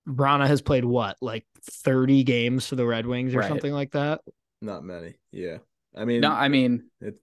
[0.08, 3.48] Vrana has played what, like 30 games for the Red Wings or Right.
[3.48, 4.20] something like that.
[4.62, 5.16] Not many.
[5.32, 5.58] Yeah.
[5.96, 7.20] I mean, No, I mean, it-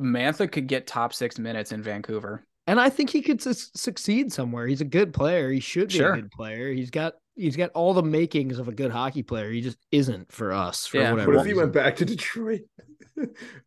[0.00, 2.46] Mantha could get top six minutes in Vancouver.
[2.66, 4.66] And I think he could su- succeed somewhere.
[4.66, 5.50] He's a good player.
[5.50, 6.14] He should be Sure.
[6.14, 6.72] a good player.
[6.72, 9.50] He's got he's got all the makings of a good hockey player.
[9.50, 11.10] He just isn't for us for Yeah.
[11.12, 11.32] whatever.
[11.32, 12.60] what if he went back to Detroit?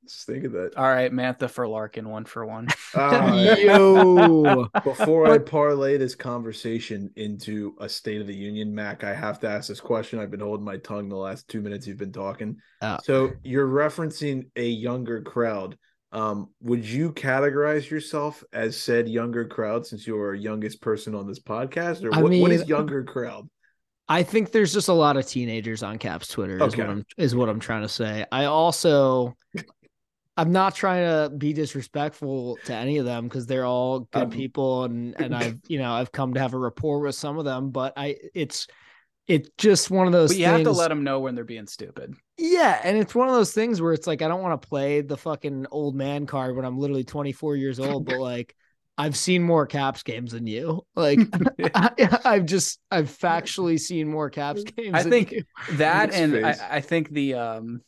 [0.06, 0.76] Just think of that.
[0.76, 2.68] All right, Mantha for Larkin, one for one.
[2.96, 9.14] Ah, Yo, Before I parlay this conversation into a State of the Union, Mac, I
[9.14, 10.20] have to ask this question.
[10.20, 12.58] I've been holding my tongue the last two minutes you've been talking.
[12.82, 12.98] Uh.
[13.04, 15.78] so you're referencing a younger crowd.
[16.12, 21.40] Um, would you categorize yourself as said younger crowd since you're youngest person on this
[21.40, 23.50] podcast, or I what, what is younger crowd?
[24.10, 26.64] I think there's just a lot of teenagers on Caps Twitter.
[26.64, 26.82] Is Okay.
[26.84, 28.26] what I'm is what I'm trying to say.
[28.32, 29.36] I also.
[30.40, 34.30] I'm not trying to be disrespectful to any of them because they're all good Um,
[34.30, 37.46] people and and I've you know I've come to have a rapport with some of
[37.46, 38.68] them, but I it's
[39.28, 40.30] it's just one of those.
[40.30, 42.16] But you have to let them know when they're being stupid.
[42.38, 45.02] Yeah, and it's one of those things where it's like I don't want to play
[45.02, 48.56] the fucking old man card when I'm literally 24 years old, but like
[48.98, 50.86] I've seen more Caps games than you.
[50.96, 51.20] Like
[51.76, 54.96] I, I've just I've factually seen more Caps games.
[54.96, 55.44] I than think you.
[55.74, 56.46] that and.
[56.46, 57.82] I, I think the um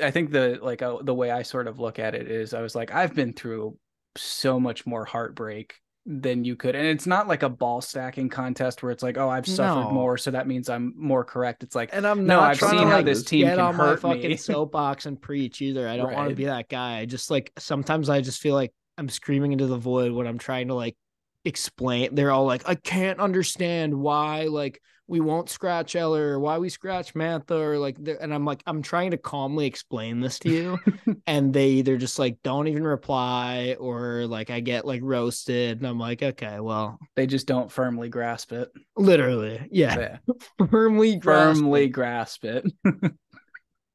[0.00, 2.62] i think the like uh, the way i sort of look at it is i
[2.62, 3.76] was like i've been through
[4.16, 5.74] so much more heartbreak
[6.10, 9.28] than you could and it's not like a ball stacking contest where it's like oh
[9.28, 9.90] i've suffered No.
[9.90, 12.78] more so that means i'm more correct it's like and I'm No, not I've trying
[12.78, 14.36] seen to how this team get can on my fucking me.
[14.38, 15.86] soapbox and preach either.
[15.86, 16.98] I don't want to be that guy.
[17.00, 20.38] I just like sometimes I just feel like I'm screaming into the void when I'm
[20.38, 20.96] trying to like
[21.44, 22.14] explain.
[22.14, 26.68] They're all like, I can't understand why like we won't scratch Eller or why we
[26.68, 30.78] scratch Mantha or like, and I'm like, I'm trying to calmly explain this to you,
[31.26, 35.86] and they either just like don't even reply or like I get like roasted, and
[35.86, 40.18] I'm like, okay, well, they just don't firmly grasp it literally, yeah, Yeah.
[40.70, 41.88] firmly, grasp firmly it.
[41.88, 42.64] grasp it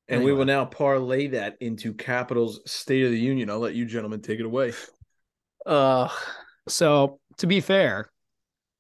[0.10, 3.50] And we will now parlay that into Capitals State of the Union.
[3.50, 4.74] I'll let you gentlemen take it away.
[5.66, 6.10] uh
[6.68, 8.12] So to be fair,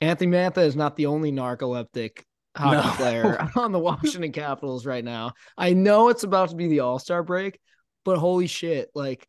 [0.03, 2.23] Anthony Mantha is not the only narcoleptic
[2.55, 2.93] hockey No.
[2.95, 5.33] player on the Washington Capitals right now.
[5.57, 7.59] I know it's about to be the All Star break,
[8.05, 9.27] but holy shit, like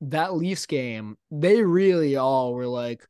[0.00, 3.06] that Leafs game, they really all were like,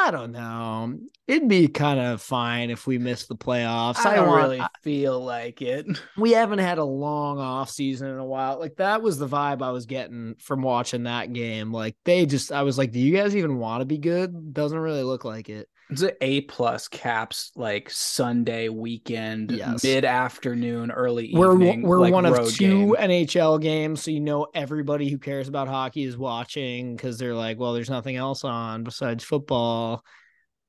[0.00, 4.04] I don't know, it'd be kind of fine if we missed the playoffs.
[4.04, 5.86] i don't want- really feel like it
[6.16, 8.58] we haven't had a long off season in a while.
[8.58, 11.72] Like that was the vibe I was getting from watching that game.
[11.72, 14.52] Like they just, I was like, do you guys even want to be good?
[14.52, 15.68] Doesn't really look like it.
[15.90, 19.82] It's an A plus caps like Sunday weekend, Yes.
[19.82, 21.82] mid afternoon, early we're evening.
[21.82, 23.10] we're like, one of two game.
[23.10, 27.58] NHL games, so you know everybody who cares about hockey is watching because they're like,
[27.58, 30.04] well, there's nothing else on besides football.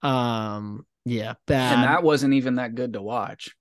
[0.01, 1.73] Um, yeah, bad.
[1.75, 3.55] and that wasn't even that good to watch.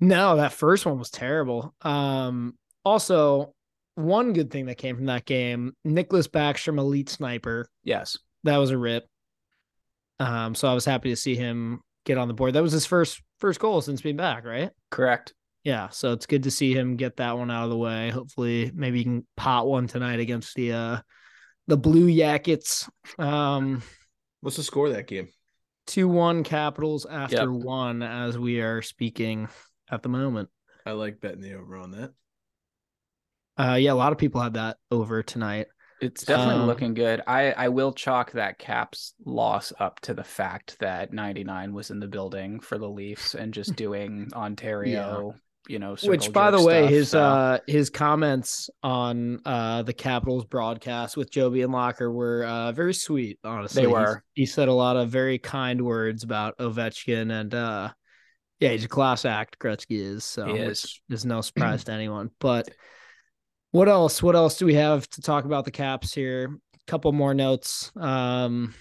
[0.00, 1.74] no, that first one was terrible.
[1.82, 3.54] Um, also,
[3.94, 7.68] one good thing that came from that game, Nicklas Backstrom, elite sniper.
[7.84, 9.06] Yes, That was a rip.
[10.20, 12.54] Um, so I was happy to see him get on the board.
[12.54, 14.70] That was his first first goal since being back, right?
[14.90, 15.34] correct.
[15.64, 18.10] Yeah, so it's good to see him get that one out of the way.
[18.10, 20.98] Hopefully, maybe he can pot one tonight against the uh
[21.66, 22.88] the Blue Jackets.
[23.18, 23.82] Um
[24.42, 25.28] What's the score of that game?
[25.86, 27.64] 2-1 Capitals after Yep.
[27.64, 29.48] one as we are speaking
[29.90, 30.50] at the moment.
[30.84, 32.12] I like betting the over on that.
[33.56, 35.68] Uh yeah, a lot of people had that over tonight.
[36.04, 37.22] It's definitely Um, looking good.
[37.26, 42.00] I I will chalk that Caps loss up to the fact that 99 was in
[42.00, 45.34] the building for the Leafs and just doing Ontario,
[45.68, 49.92] you know, Which by the way, stuff, his so- uh his comments on uh the
[49.94, 53.82] Capitals broadcast with Joby and Locker were uh very sweet, honestly.
[53.82, 54.22] They were.
[54.34, 57.90] He said a lot of very kind words about Ovechkin and uh
[58.60, 61.00] yeah, he's a class act, Gretzky is, so He which is.
[61.10, 62.30] is no surprise to anyone.
[62.38, 62.68] But
[63.74, 64.22] what else?
[64.22, 66.58] What else do we have to talk about the caps here?
[66.74, 67.90] A couple more notes.
[67.96, 68.72] Um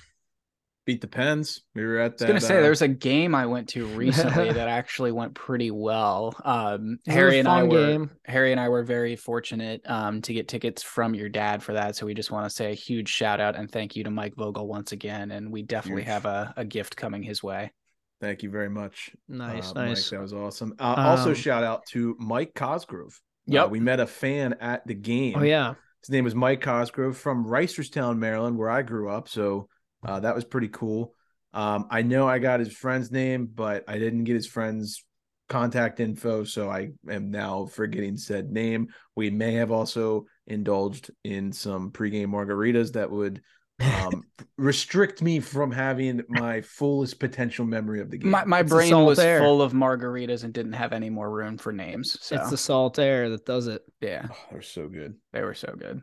[0.86, 1.62] Beat the Pens.
[1.74, 2.30] We were at that.
[2.30, 5.34] I was gonna say uh, there's a game I went to recently that actually went
[5.34, 6.36] pretty well.
[6.44, 8.12] Um, it was a Harry and I were game.
[8.26, 11.96] Harry and I were very fortunate um, to get tickets from your dad for that.
[11.96, 14.36] So we just want to say a huge shout out and thank you to Mike
[14.36, 15.32] Vogel once again.
[15.32, 16.12] And we definitely Huge.
[16.12, 17.72] have a, a gift coming his way.
[18.20, 19.12] Thank you very much.
[19.30, 19.88] nice, uh, Mike.
[19.89, 20.10] nice.
[20.10, 20.76] that was awesome.
[20.80, 23.20] Uh, also, Um, shout out to Mike Cosgrove.
[23.52, 25.36] Uh, we met a fan at the game.
[25.38, 25.76] Oh yeah.
[26.02, 29.30] His name was Mike Cosgrove from Reisterstown, Maryland, where I grew up.
[29.30, 29.70] So
[30.06, 31.14] uh, that was pretty cool.
[31.54, 35.04] Um, I know I got his friend's name, but I didn't get his friend's
[35.50, 36.44] contact info.
[36.44, 38.88] So I am now forgetting said name.
[39.16, 43.41] We may have also indulged in some pregame margaritas that would
[43.80, 44.24] um,
[44.57, 48.32] restrict me from having my fullest potential memory of the game.
[48.32, 49.39] My my It's brain was air.
[49.39, 52.17] full of margaritas and didn't have any more room for names.
[52.21, 53.82] So It's the salt air that does it.
[54.01, 55.15] yeah, oh, they're so good.
[55.32, 56.01] they were so good.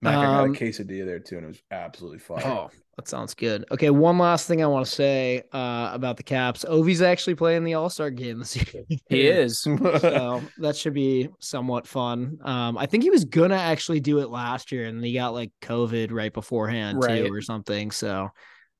[0.00, 2.42] Mac, I got a Um, quesadilla there too, and it was absolutely fire.
[2.44, 3.64] Oh, that sounds good.
[3.70, 6.64] Okay, one last thing I want to say uh, about the Caps.
[6.64, 8.84] Ovi's actually playing the All Star game this year.
[9.08, 9.60] He is.
[9.62, 12.38] so that should be somewhat fun.
[12.44, 15.52] Um, I think he was gonna actually do it last year, and he got like
[15.62, 17.24] COVID right beforehand Right.
[17.24, 17.90] too, or something.
[17.90, 18.28] So,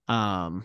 [0.08, 0.64] um,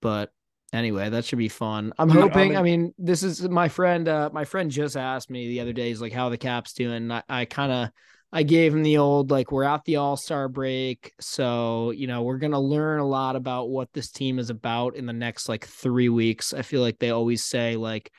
[0.00, 0.30] but
[0.72, 1.92] anyway, that should be fun.
[1.98, 2.52] I'm hoping.
[2.52, 4.06] I'm I mean, this is my friend.
[4.08, 5.88] Uh, my friend just asked me the other day.
[5.88, 7.88] He's like, "How are the Caps doing?" And I, I kind of.
[8.34, 12.22] I gave him the old like we're at the All Star break, so you know
[12.22, 15.64] we're gonna learn a lot about what this team is about in the next like
[15.66, 16.52] three weeks.
[16.52, 18.10] I feel like they always say like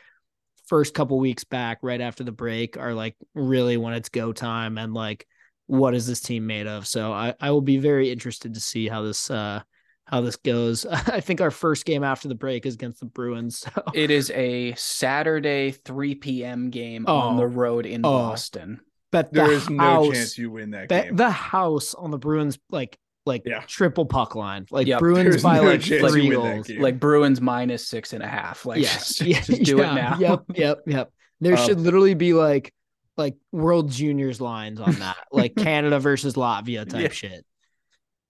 [0.67, 4.77] first couple weeks back right after the break are like really when it's go time
[4.79, 5.27] and like
[5.67, 8.87] what is this team made of so i i will be very interested to see
[8.87, 9.61] how this uh
[10.05, 13.59] how this goes i think our first game after the break is against the bruins
[13.75, 16.71] so It is a Saturday 3 p.m.
[16.71, 17.37] game on Oh.
[17.37, 18.09] the road in Oh.
[18.09, 18.79] Boston.
[19.11, 21.15] Bet there the is no house, chance you win that bet game.
[21.15, 23.61] the house on the bruins like like Yeah.
[23.67, 24.99] triple puck line like Yep.
[24.99, 26.69] bruins There's by no like three you win that goals.
[26.77, 28.65] Like Bruins minus six and a half.
[28.65, 30.17] Like yes just, yeah, just do yeah, it now.
[30.19, 32.73] yep yep yep there Um, should literally be like
[33.17, 37.09] like world juniors lines on that like canada versus latvia type Yeah.
[37.11, 37.45] shit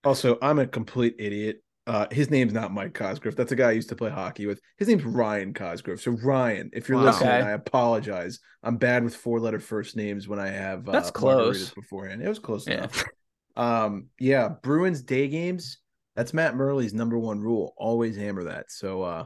[0.03, 1.63] Also, I'm a complete idiot.
[1.87, 3.35] Uh, his name's not Mike Cosgrove.
[3.35, 4.59] That's a guy I used to play hockey with.
[4.77, 6.01] His name's Ryan Cosgrove.
[6.01, 7.05] So Ryan, if you're Wow.
[7.05, 7.41] listening, Okay.
[7.47, 8.39] I apologize.
[8.63, 11.73] I'm bad with four letter first names when I have uh, That's margaritas close.
[11.75, 12.23] beforehand.
[12.23, 12.73] It was close Yeah.
[12.75, 13.03] enough.
[13.55, 15.77] Um, yeah, Bruins day games.
[16.15, 17.73] That's Matt Murley's number one rule.
[17.77, 18.71] Always hammer that.
[18.71, 19.25] So, uh,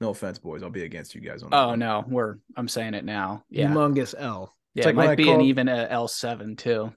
[0.00, 0.62] no offense, boys.
[0.62, 1.56] I'll be against you guys on that.
[1.62, 1.78] Oh one.
[1.78, 3.44] no, we're I'm saying it now.
[3.50, 3.68] Yeah.
[3.70, 6.92] humongous l Yeah, like it when I might be an called- even a L7 too.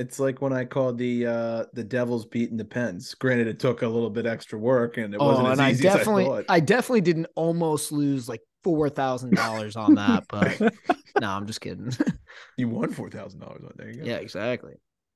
[0.00, 3.14] It's like when I called the uh the Devils beating the Pens.
[3.14, 5.72] Granted, it took a little bit extra work and it wasn't oh as and i
[5.74, 6.54] definitely as I.
[6.56, 10.60] I, definitely didn't almost lose like four thousand dollars on that but
[11.20, 11.90] no i'm just kidding
[12.56, 13.88] You won four thousand dollars on there.
[13.88, 14.04] You go.
[14.04, 14.74] yeah exactly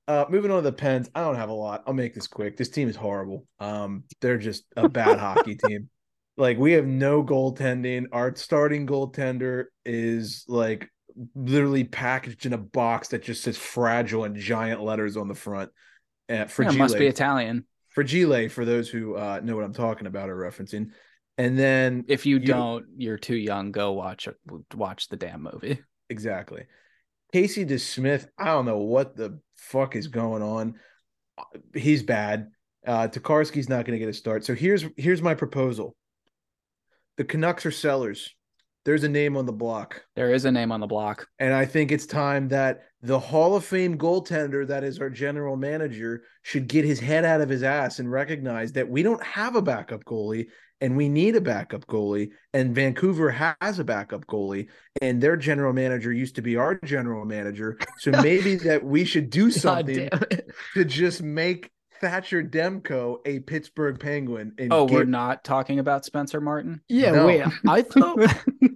[0.08, 1.08] Uh, moving on to the Pens.
[1.14, 1.82] I don't have a lot.
[1.86, 2.56] I'll make this quick.
[2.56, 3.46] This team is horrible.
[3.60, 5.88] Um, they're just a bad hockey team.
[6.36, 8.06] Like we have no goaltending.
[8.12, 10.88] Our starting goaltender is like
[11.34, 15.70] literally packaged in a box that just says fragile in giant letters on the front.
[16.28, 17.64] Uh, Yeah, must be Italian.
[17.90, 20.90] Fragile for those who uh, know what I'm talking about or referencing.
[21.38, 23.72] And then If you, You- don't, you're too young.
[23.72, 24.28] Go watch.
[24.74, 25.80] Watch the damn movie.
[26.10, 26.66] Exactly.
[27.32, 30.74] Casey DeSmith, I don't know what the fuck is going on.
[31.74, 32.50] He's bad.
[32.86, 34.44] Uh Tokarski's not going to get a start.
[34.44, 35.96] So here's here's my proposal.
[37.16, 38.34] The Canucks are sellers.
[38.84, 40.04] There's a name on the block.
[40.14, 41.26] There is a name on the block.
[41.38, 45.56] And I think it's time that the Hall of Fame goaltender that is our general
[45.56, 49.56] manager should get his head out of his ass and recognize that we don't have
[49.56, 50.48] a backup goalie
[50.82, 52.30] and we need a backup goalie.
[52.52, 54.68] And Vancouver has a backup goalie,
[55.00, 57.78] and their general manager used to be our general manager.
[57.98, 60.10] So maybe that we should do something
[60.74, 61.70] to just make
[62.00, 64.52] Thatcher Demko a Pittsburgh Penguin.
[64.58, 66.80] And Oh, we're not talking about Spencer Martin.
[66.88, 67.26] yeah No.
[67.26, 68.18] wait i thought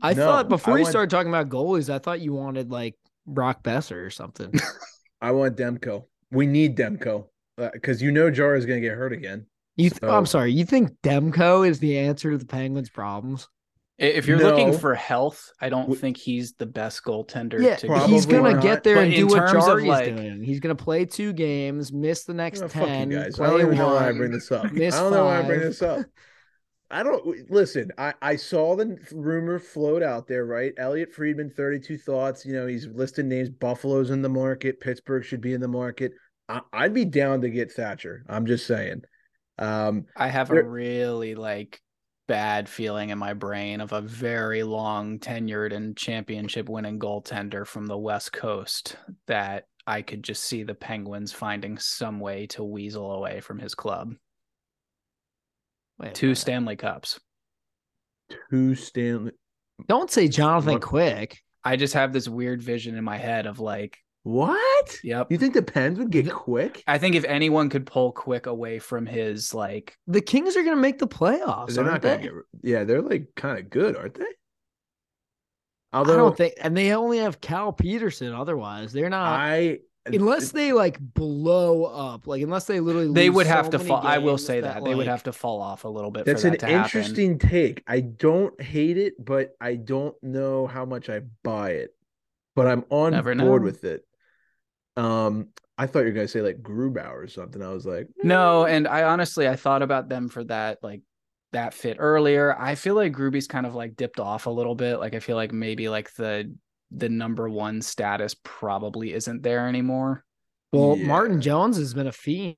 [0.02, 2.70] i No, thought before I you want- started talking about goalies i thought you wanted
[2.70, 2.94] like
[3.26, 4.52] brock boeser or something
[5.20, 6.04] I want Demko.
[6.30, 7.26] We need Demko
[7.60, 9.46] uh, because you know Jarry is going to get hurt again.
[9.76, 13.57] you th- i'm sorry you think demko is the answer to the penguins problems I-
[13.98, 17.60] If you're looking for health, I don't think he's the best goaltender.
[17.60, 18.62] Yeah, to Probably he's gonna not.
[18.62, 20.42] get there But and do what terms of, Jarry's like- doing.
[20.42, 23.40] He's gonna play two games, miss the next Oh, fuck you guys.
[23.40, 24.66] I don't even know why I bring this up.
[24.66, 26.06] I don't know why I bring this up.
[26.90, 27.90] I don't listen.
[27.98, 30.72] I, I saw the rumor float out there, right?
[30.78, 32.46] Elliotte Friedman, 32 thoughts.
[32.46, 33.50] You know, he's listed names.
[33.50, 34.80] Buffalo's in the market.
[34.80, 36.12] Pittsburgh should be in the market.
[36.48, 38.24] I, I'd be down to get Thatcher.
[38.28, 39.02] I'm just saying.
[39.58, 41.82] Um, I have a really like
[42.28, 47.86] bad feeling in my brain of a very long tenured and championship winning goaltender from
[47.86, 53.10] the West Coast that I could just see the Penguins finding some way to weasel
[53.12, 54.14] away from his club.
[55.98, 56.38] Wait Two minute.
[56.38, 57.18] Stanley Cups.
[58.50, 59.32] two Stanley.
[59.88, 60.82] Don't say Jonathan What?
[60.82, 61.38] Quick.
[61.64, 63.98] I just have this weird vision in my head of like,
[64.28, 65.00] What?
[65.02, 65.32] yep.
[65.32, 66.84] You think the Pens would get quick?
[66.86, 70.76] I think if anyone could pull Quick away from his like The Kings are gonna
[70.76, 71.74] make the playoffs.
[71.74, 72.26] They're not aren't going they?
[72.28, 72.42] to get.
[72.62, 74.26] Yeah, they're like kind of good, aren't they?
[75.94, 78.34] I Although don't think, and they only have Cal Petersen.
[78.34, 79.40] Otherwise, they're not.
[79.40, 83.70] I unless they like blow up, like unless they literally they lose would so have
[83.70, 84.06] to many fall.
[84.06, 86.26] I will say that, they would have to fall off a little bit.
[86.26, 86.84] That's for an that to happen.
[86.84, 87.82] interesting take.
[87.86, 91.94] I don't hate it, but I don't know how much I buy it.
[92.54, 93.66] But I'm on Never board know.
[93.66, 94.04] with it.
[94.98, 97.62] Um, I thought you were gonna say like Grubauer or something.
[97.62, 101.02] I was like, No, and I honestly I thought about them for that like
[101.52, 102.54] that fit earlier.
[102.58, 104.96] I feel like Gruby's kind of like dipped off a little bit.
[104.98, 106.52] Like I feel like maybe like the
[106.90, 110.24] the number one status probably isn't there anymore.
[110.72, 111.06] Well, Yeah.
[111.06, 112.56] Martin Jones has been a fiend.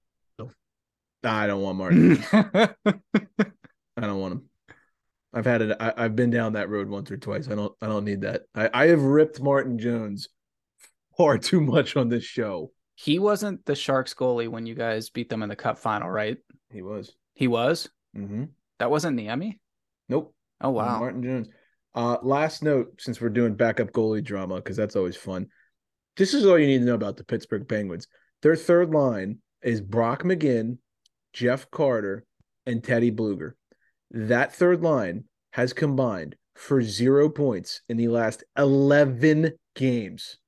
[1.23, 2.25] I don't want Martin.
[2.33, 4.43] I don't want him.
[5.35, 5.77] I've had it.
[5.79, 7.49] I've been down that road once or twice.
[7.49, 7.73] I don't.
[7.83, 8.43] I don't need that.
[8.55, 10.29] I, I have ripped Martin Jones
[11.21, 12.73] far too much on this show.
[12.95, 16.39] he wasn't the Sharks goalie when you guys beat them in the cup final, right?
[16.71, 17.15] He was.
[17.35, 17.89] He was?
[18.17, 18.45] Mm-hmm.
[18.79, 19.59] That wasn't Niemi?
[20.09, 20.35] Nope.
[20.61, 20.99] Oh wow.
[20.99, 21.49] Martin Jones.
[21.95, 25.47] Uh, last note, since we're doing backup goalie drama, because that's always fun.
[26.17, 28.07] This is all you need to know about the Pittsburgh Penguins.
[28.43, 30.79] Their third line is Brock McGinn,
[31.33, 32.25] Jeff Carter,
[32.67, 33.53] and Teddy Blueger.
[34.11, 40.39] That third line has combined for zero points in the last 11 games.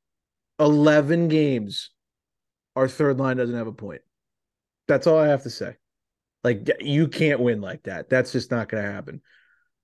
[0.63, 1.91] 11 games.
[2.77, 4.01] Our third line doesn't have a point.
[4.89, 5.77] That's all I have to say.
[6.45, 8.09] Like, you can't win like that.
[8.09, 9.21] That's just not going to happen.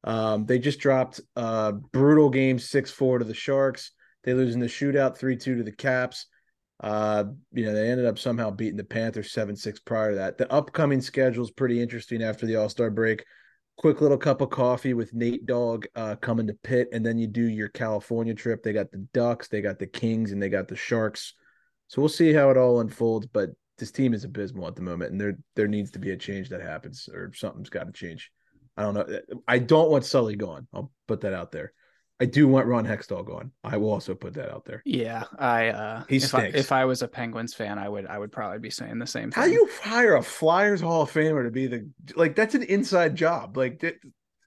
[0.05, 3.91] Um, they just dropped a brutal game 6 4 to the Sharks.
[4.25, 6.27] They lose in the shootout 3 2 to the Caps.
[6.81, 10.39] Uh, you know, they ended up somehow beating the Panthers 7 6 prior to that.
[10.39, 13.25] The upcoming schedule is pretty interesting after the All Star break.
[13.79, 17.29] Quick little cup of coffee with Nate Dogg uh, coming to Pitt, and then you
[17.29, 18.63] do your California trip.
[18.63, 21.35] They got the Ducks, they got the Kings, and they got the Sharks.
[21.87, 23.29] So we'll see how it all unfolds.
[23.29, 26.17] But this team is abysmal at the moment, and there there needs to be a
[26.17, 28.33] change that happens, or something's got to change.
[28.77, 29.21] I don't know.
[29.47, 30.67] I don't want Sully gone.
[30.75, 31.73] I'll put that out there.
[32.21, 33.53] I do want Ron Hextall gone.
[33.63, 34.83] I will also put that out there.
[34.85, 36.59] Yeah, I uh He if I, stinks.
[36.59, 39.31] if I was a Penguins fan, I would I would probably be saying the same
[39.31, 39.41] thing.
[39.43, 42.35] How you hire a Flyers Hall of Famer to be the like?
[42.35, 43.57] That's an inside job.
[43.57, 43.99] Like, that-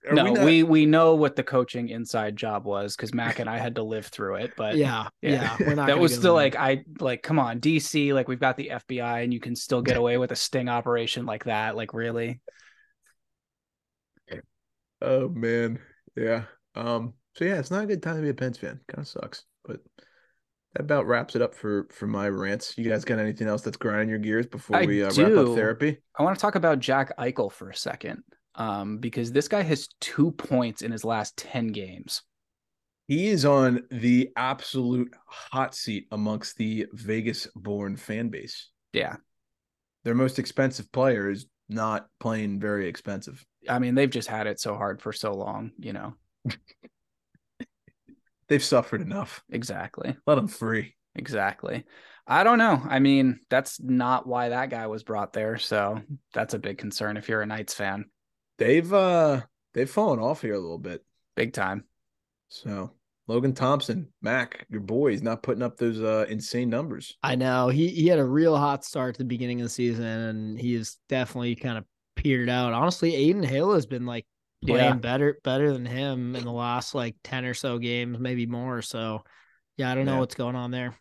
[0.09, 3.47] are no, we, not- we know what the coaching inside job was because Mac and
[3.47, 4.53] I had to live through it.
[4.57, 5.31] But Yeah, Yeah.
[5.31, 5.57] yeah.
[5.59, 5.87] We're not.
[5.87, 9.31] that was still like I like come on DC like we've got the FBI and
[9.31, 12.41] you can still get away with a sting operation like that like really
[15.01, 15.79] Oh man,
[16.15, 16.43] yeah.
[16.75, 17.13] Um.
[17.35, 18.79] So yeah, it's not a good time to be a Pens fan.
[18.87, 19.79] Kind of sucks, but
[20.73, 22.77] that about wraps it up for for my rants.
[22.77, 25.55] You guys got anything else that's grinding your gears before I we uh, wrap up
[25.55, 26.01] therapy?
[26.17, 28.23] I want to talk about Jack Eichel for a second
[28.55, 32.21] um because this guy has two points in his last 10 games
[33.07, 38.69] He is on the absolute hot seat amongst the Vegas-born fan base.
[38.91, 39.15] yeah
[40.03, 43.45] Their most expensive player is not playing very expensive.
[43.69, 46.15] I mean they've just had it so hard for so long you know
[48.51, 49.41] They've suffered enough.
[49.49, 50.95] exactly Let them free.
[51.15, 51.85] exactly
[52.27, 56.01] I don't know I mean that's not why that guy was brought there so
[56.33, 58.05] that's a big concern if you're a Knights fan
[58.57, 59.41] They've uh
[59.73, 61.03] they've fallen off here a little bit.
[61.35, 61.85] big time
[62.49, 62.91] So
[63.27, 67.17] Logan Thompson, Mac, your boy, is not putting up those uh insane numbers.
[67.23, 70.03] I know he he had a real hot start at the beginning of the season,
[70.03, 71.85] and he is definitely kind of
[72.17, 72.73] petered out.
[72.73, 74.25] Honestly, Adin Hill has been like
[74.65, 74.93] playing Yeah.
[74.95, 78.81] better better than him in the last like ten or so games, maybe more.
[78.81, 79.23] So,
[79.77, 80.95] yeah, I don't know what's going on there.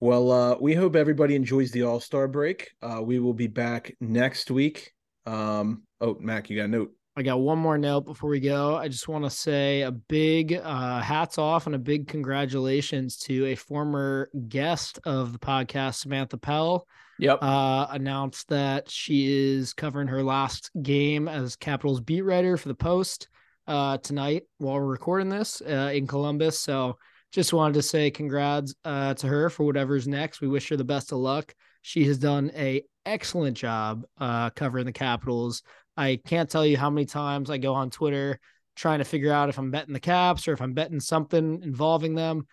[0.00, 2.70] Well, uh, we hope everybody enjoys the All Star break.
[2.82, 4.92] Uh, we will be back next week.
[5.24, 6.92] Um, oh, Mac, you got a note.
[7.18, 8.76] I got one more note before we go.
[8.76, 13.46] I just want to say a big uh, hats off and a big congratulations to
[13.46, 16.86] a former guest of the podcast, Samantha Pell.
[17.18, 22.68] Yep uh, announced that she is covering her last game as Capitals beat writer for
[22.68, 23.28] the Post
[23.66, 26.58] uh, tonight while we're recording this uh, in Columbus.
[26.58, 26.96] So
[27.32, 30.40] just wanted to say congrats uh, to her for whatever's next.
[30.40, 31.54] We wish her the best of luck.
[31.82, 35.62] She has done a excellent job uh, covering the Capitals.
[35.96, 38.38] I can't tell you how many times I go on Twitter
[38.74, 42.14] trying to figure out if I'm betting the Caps or if I'm betting something involving
[42.14, 42.46] them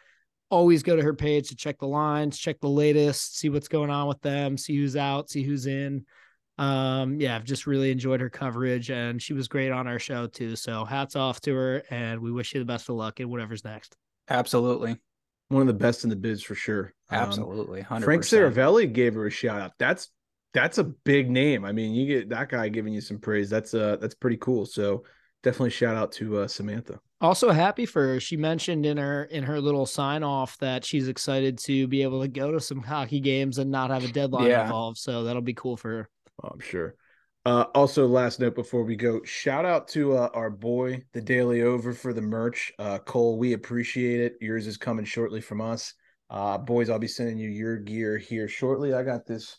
[0.53, 3.89] always go to her page to check the lines, check the latest, see what's going
[3.89, 6.05] on with them, see who's out, see who's in.
[6.59, 10.27] Um, yeah, I've just really enjoyed her coverage and she was great on our show
[10.27, 10.55] too.
[10.55, 13.65] So hats off to her and we wish you the best of luck in whatever's
[13.65, 13.95] next.
[14.29, 14.97] absolutely
[15.49, 16.93] One of the best in the biz for sure.
[17.09, 18.03] Um, absolutely 100%.
[18.03, 19.71] Frank Seravalli gave her a shout out.
[19.79, 20.09] That's
[20.53, 21.65] that's a big name.
[21.65, 23.49] I mean, you get that guy giving you some praise.
[23.49, 24.67] That's uh that's pretty cool.
[24.67, 25.03] So
[25.41, 26.99] definitely shout out to uh, Samantha.
[27.23, 28.19] Also happy for her.
[28.19, 32.21] She mentioned in her in her little sign off that she's excited to be able
[32.21, 34.63] to go to some hockey games and not have a deadline Yeah.
[34.63, 34.97] involved.
[34.97, 36.09] So that'll be cool for her.
[36.43, 36.95] Oh, I'm sure.
[37.45, 41.61] Uh, also, last note before we go, shout out to uh, our boy, the Daily
[41.61, 42.71] Over, for the merch.
[42.77, 44.35] Uh, Cole, we appreciate it.
[44.39, 45.93] Yours is coming shortly from us.
[46.29, 48.93] Uh, boys, I'll be sending you your gear here shortly.
[48.93, 49.57] I got this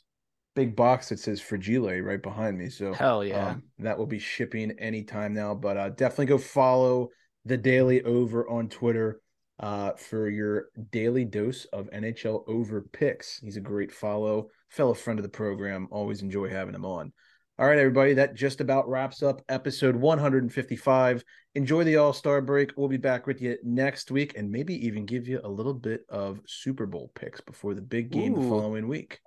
[0.55, 2.69] big box that says Fragile right behind me.
[2.69, 5.55] So hell yeah um, that will be shipping anytime now.
[5.55, 7.11] But uh, definitely go follow
[7.45, 9.21] the Daily Over on Twitter.
[9.61, 13.39] uh, for your daily dose of NHL over picks.
[13.39, 15.87] He's a great follow, fellow friend of the program.
[15.91, 17.13] Always enjoy having him on.
[17.57, 21.23] All right, everybody, that just about wraps up episode 155.
[21.55, 22.73] Enjoy the All Star break.
[22.77, 26.05] We'll be back with you next week and maybe even give you a little bit
[26.09, 28.43] of Super Bowl picks before the big game Ooh.
[28.43, 29.21] the following week.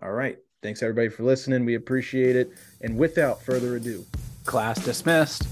[0.00, 0.36] All right.
[0.62, 1.64] Thanks, everybody, for listening.
[1.64, 2.52] We appreciate it.
[2.80, 4.04] And without further ado,
[4.44, 5.48] class dismissed.